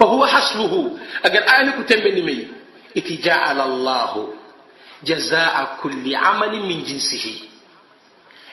فهو 0.00 0.26
حسبه. 0.26 0.96
أقل 1.24 1.44
آية 1.44 1.70
كتنبني 1.70 2.22
مي 2.22 2.48
إتي 2.96 3.16
جعل 3.20 3.60
الله 3.60 4.12
جزاء 5.04 5.76
كل 5.82 6.16
عمل 6.16 6.52
من 6.60 6.78
جنسه. 6.84 7.26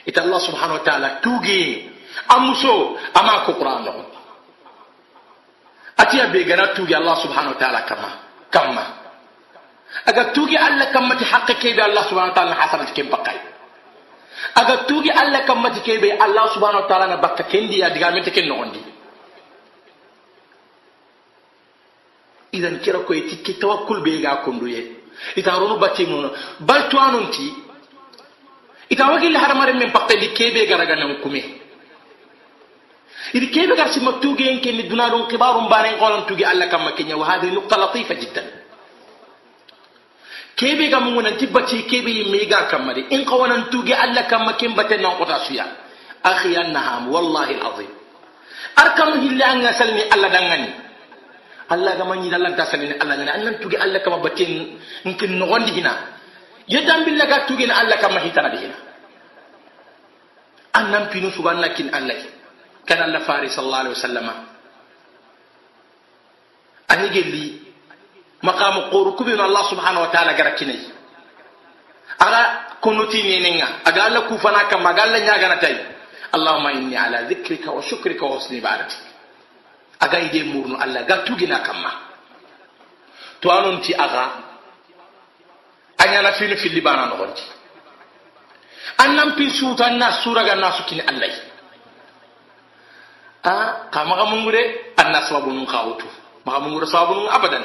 إذا 0.08 0.24
الله 0.24 0.38
سبحانه 0.38 0.74
وتعالى 0.74 1.08
توجي. 1.24 1.88
أمسو. 2.36 2.96
أما 3.16 3.34
قرآن 3.48 3.84
لهم. 3.84 4.06
أتيا 5.98 6.24
بيغنا 6.24 6.66
توجي 6.76 6.96
الله 6.96 7.14
سبحانه 7.24 7.50
وتعالى 7.50 7.80
كما. 7.88 8.10
كما. 8.52 8.84
أجا 10.08 10.22
توجي 10.22 10.56
الله 10.66 10.84
كما 10.84 11.14
تحقق 11.14 11.64
الله 11.64 12.02
سبحانه 12.12 12.32
وتعالى 12.32 12.54
حسنة 12.54 12.90
كم 12.92 13.08
بقاي 13.08 13.40
أجا 14.56 14.74
توجي 14.74 15.10
الله 15.20 15.40
كما 15.48 15.68
تكيبي 15.68 16.24
الله 16.24 16.44
سبحانه 16.54 16.78
وتعالى 16.78 17.06
نبكا 17.16 17.42
كندي 17.48 17.78
يا 17.78 17.88
دعامي 17.88 18.20
تكن 18.22 18.44
نوندي 22.54 22.66
إذا 22.66 22.78
كيرا 22.84 22.98
كوي 23.08 23.20
تكي 23.20 23.52
توكل 23.52 24.00
بيغا 24.00 24.34
كندويه 24.44 24.98
ita 25.36 25.58
ronu 25.58 25.78
batti 25.78 26.06
mun 26.06 26.30
bal 26.62 26.88
to 26.88 26.96
anunti 26.98 27.50
ita 28.90 29.04
wagil 29.10 29.34
haramare 29.36 29.72
men 29.74 29.90
pakke 29.90 30.14
di 30.18 30.28
kebe 30.32 30.66
garaga 30.66 30.94
nan 30.96 31.18
kume 31.20 31.42
idi 33.34 33.46
kebe 33.50 33.74
gar 33.76 33.88
si 33.92 34.00
maktuge 34.00 34.46
en 34.48 34.60
ken 34.60 34.88
duna 34.88 35.10
don 35.10 35.26
kibarum 35.28 35.68
baren 35.68 35.98
qolan 35.98 36.24
tugi 36.26 36.44
alla 36.44 36.66
kam 36.68 36.84
makenya 36.84 37.16
wa 37.16 37.26
hadhihi 37.26 37.52
nuqta 37.54 37.76
latifa 37.76 38.14
jiddan 38.14 38.46
kebe 40.56 40.88
ga 40.88 41.00
mun 41.00 41.22
nan 41.22 41.36
tibati 41.36 41.82
kebe 41.84 42.12
mi 42.30 42.46
ga 42.46 42.68
kamari 42.70 43.06
in 43.10 43.24
qawanan 43.24 43.68
tugi 43.70 43.92
alla 43.92 44.22
kam 44.30 44.44
makin 44.46 44.74
baten 44.74 45.02
nan 45.02 45.18
qota 45.18 45.38
suya 45.46 45.66
akhi 46.22 46.56
annaham 46.56 47.10
wallahi 47.10 47.54
alazim 47.60 47.90
arkam 48.76 49.20
hilla 49.20 49.44
an 49.52 49.58
yasalni 49.66 50.02
alla 50.14 50.28
dangani 50.30 50.70
allah 51.68 51.92
ga 51.96 52.04
manyi 52.04 52.30
dalan 52.32 52.56
ta 52.56 52.64
salini 52.64 52.96
allah 52.96 53.14
ngana 53.16 53.32
annan 53.36 53.54
tugi 53.60 53.76
allah 53.76 54.00
kama 54.00 54.18
batin 54.24 54.78
nkin 55.04 55.32
no 55.38 55.46
gondi 55.46 55.72
hina 55.76 55.92
yedam 56.68 57.04
billa 57.04 57.24
ga 57.28 57.44
tugi 57.46 57.66
na 57.68 57.78
allah 57.84 57.96
kama 58.00 58.20
hitana 58.24 58.48
dihina 58.52 58.76
annan 60.72 61.08
pinu 61.12 61.28
subanna 61.30 61.68
kin 61.76 61.92
allah 61.92 62.16
kan 62.88 62.98
allah 63.04 63.20
fari 63.20 63.48
sallallahu 63.52 63.82
alaihi 63.84 63.96
wasallama 64.00 64.34
ani 66.88 67.06
gelli 67.12 67.46
maqam 68.42 68.88
quru 68.90 69.12
kubina 69.12 69.44
allah 69.44 69.64
subhanahu 69.68 70.08
wa 70.08 70.10
ta'ala 70.14 70.32
gara 70.32 70.56
kinai 70.56 70.80
aga 72.18 72.40
kunuti 72.80 73.20
ne 73.22 73.36
nenga 73.44 73.68
aga 73.84 74.00
allah 74.08 74.22
kufana 74.24 74.64
kama 74.72 74.90
aga 74.96 75.02
allah 75.04 75.20
nyaga 75.20 75.46
na 75.52 75.56
tay 75.60 75.76
allahumma 76.32 76.72
inni 76.72 76.96
ala 76.96 77.22
dhikrika 77.28 77.70
wa 77.76 77.82
shukrika 77.82 78.24
wa 78.24 78.36
husni 78.40 78.56
ibadatik 78.58 79.07
aga 80.00 80.18
ide 80.30 80.44
murnu 80.46 80.78
allah 80.78 81.02
ga 81.06 81.22
tugina 81.26 81.58
kamma 81.60 81.90
to 83.42 83.50
anon 83.50 83.80
ti 83.82 83.94
aga 83.94 84.24
anyana 85.98 86.32
fini 86.38 86.54
filli 86.56 86.80
bana 86.80 87.06
no 87.10 87.16
gonti 87.18 87.42
annam 89.02 89.34
pin 89.34 89.50
suta 89.50 89.90
na 89.90 90.10
sura 90.22 90.42
ga 90.46 90.54
nasu 90.54 90.82
kini 90.86 91.02
allah 91.02 91.30
a 93.42 93.52
kama 93.90 94.14
ga 94.16 94.24
mungure 94.30 94.62
anna 94.98 95.22
sababu 95.26 95.50
nun 95.50 95.66
khawtu 95.66 96.06
maka 96.46 96.58
mungure 96.62 96.86
sababu 96.86 97.14
nun 97.18 97.30
abadan 97.30 97.64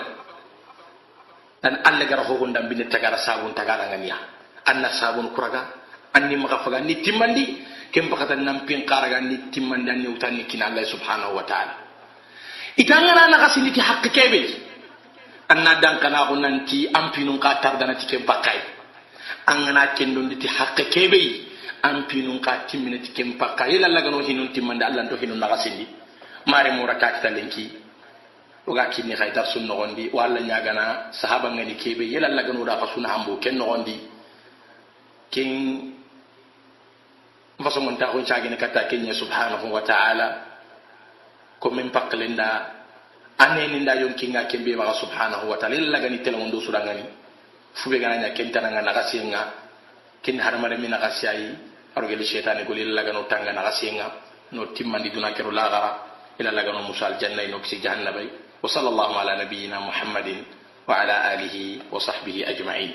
dan 1.62 1.80
allah 1.86 2.06
gara 2.06 2.24
ho 2.26 2.34
gondam 2.38 2.66
bin 2.70 2.82
tagara 2.90 3.18
sabun 3.18 3.54
tagara 3.54 3.90
ngania 3.94 4.18
anna 4.66 4.90
sabun 4.90 5.30
kuraga 5.34 5.70
anni 6.14 6.36
maka 6.38 6.62
faga 6.66 6.82
ni 6.82 7.02
timmandi 7.02 7.62
kem 7.94 8.10
pakata 8.10 8.36
nam 8.38 8.66
pin 8.66 8.86
qaraga 8.86 9.22
ni 9.22 9.50
timmandi 9.54 9.90
anni 9.90 10.08
utani 10.10 10.46
kina 10.50 10.70
allah 10.74 10.86
subhanahu 10.86 11.34
wa 11.38 11.46
ta'ala 11.46 11.83
itangana 12.78 13.28
nagasini 13.28 13.72
ti 13.72 13.80
haqqi 13.82 14.10
keɓe 14.10 14.40
anna 15.50 15.76
dankanaxu 15.82 16.36
nanti 16.36 16.78
anpinun 16.94 17.40
ka 17.40 17.60
tardanati 17.62 18.06
ke 18.06 18.18
bakkay 18.26 18.60
angana 19.48 19.94
kendondi 19.98 20.36
ti 20.42 20.48
haqqi 20.48 20.84
keɓey 20.94 21.28
anpinun 21.84 22.40
ka 22.40 22.64
timminati 22.68 23.12
ken 23.12 23.36
bakka 23.38 23.68
yela 23.68 23.88
lagano 23.92 24.24
hinun 24.24 24.50
timmande 24.56 24.86
do 25.10 25.16
hinun 25.20 25.38
nagasindi 25.40 25.86
mare 26.48 26.72
mura 26.72 26.96
kakita 26.96 27.30
lenki. 27.30 27.84
Oga 28.68 28.88
kinni 28.88 29.12
xay 29.16 29.32
dar 29.36 29.46
sun 29.52 29.68
noxondi 29.68 30.08
wo 30.14 30.20
alla 30.24 30.40
ñagana 30.40 31.12
sahaba 31.12 31.50
ngani 31.52 31.76
keɓe 31.76 32.04
yela 32.08 32.30
no 32.30 32.64
xa 32.66 32.88
suna 32.96 33.10
hambo 33.10 33.36
ken 33.44 33.58
noxondi 33.58 34.00
ken 35.32 35.92
façongontaxun 37.60 38.24
cagene 38.26 38.56
katta 38.58 38.88
kenya 38.88 39.14
subhanahu 39.14 39.68
wa 39.68 39.82
taala. 39.82 40.53
Ko 41.64 41.72
min 41.72 41.96
pakkalenda 41.96 42.76
aneni 43.40 43.80
nda 43.88 43.96
yonkinga 44.04 44.52
kembe 44.52 44.76
maga 44.76 45.00
subhanahu 45.00 45.48
wa 45.48 45.56
ta'ala 45.56 45.80
illa 45.80 46.04
gani 46.04 46.20
tela 46.20 46.36
mondo 46.36 46.60
surangani 46.60 47.08
fube 47.72 48.04
gana 48.04 48.20
nya 48.20 48.36
kentana 48.36 48.68
nga 48.68 48.84
nagasinga 48.84 49.42
kin 50.20 50.44
harmare 50.44 50.76
min 50.76 50.92
nagasiyai 50.92 51.56
arogeli 51.96 52.28
shaytani 52.28 52.68
goli 52.68 52.84
illa 52.84 53.08
gano 53.08 53.24
tanga 53.32 53.56
nagasinga 53.56 54.08
no 54.52 54.76
timmandi 54.76 55.08
duna 55.08 55.32
kero 55.32 55.56
lagara 55.56 56.04
ila 56.36 56.52
lagano 56.52 56.84
musal 56.84 57.16
janna 57.16 57.48
no 57.48 57.64
kisi 57.64 57.80
jahannabai 57.80 58.28
wa 58.60 58.68
sallallahu 58.68 59.16
ala 59.24 59.40
nabiyyina 59.48 59.80
muhammadin 59.80 60.44
wa 60.84 61.00
ala 61.00 61.32
alihi 61.32 61.88
wa 61.88 61.96
sahbihi 61.96 62.44
ajma'in 62.44 62.92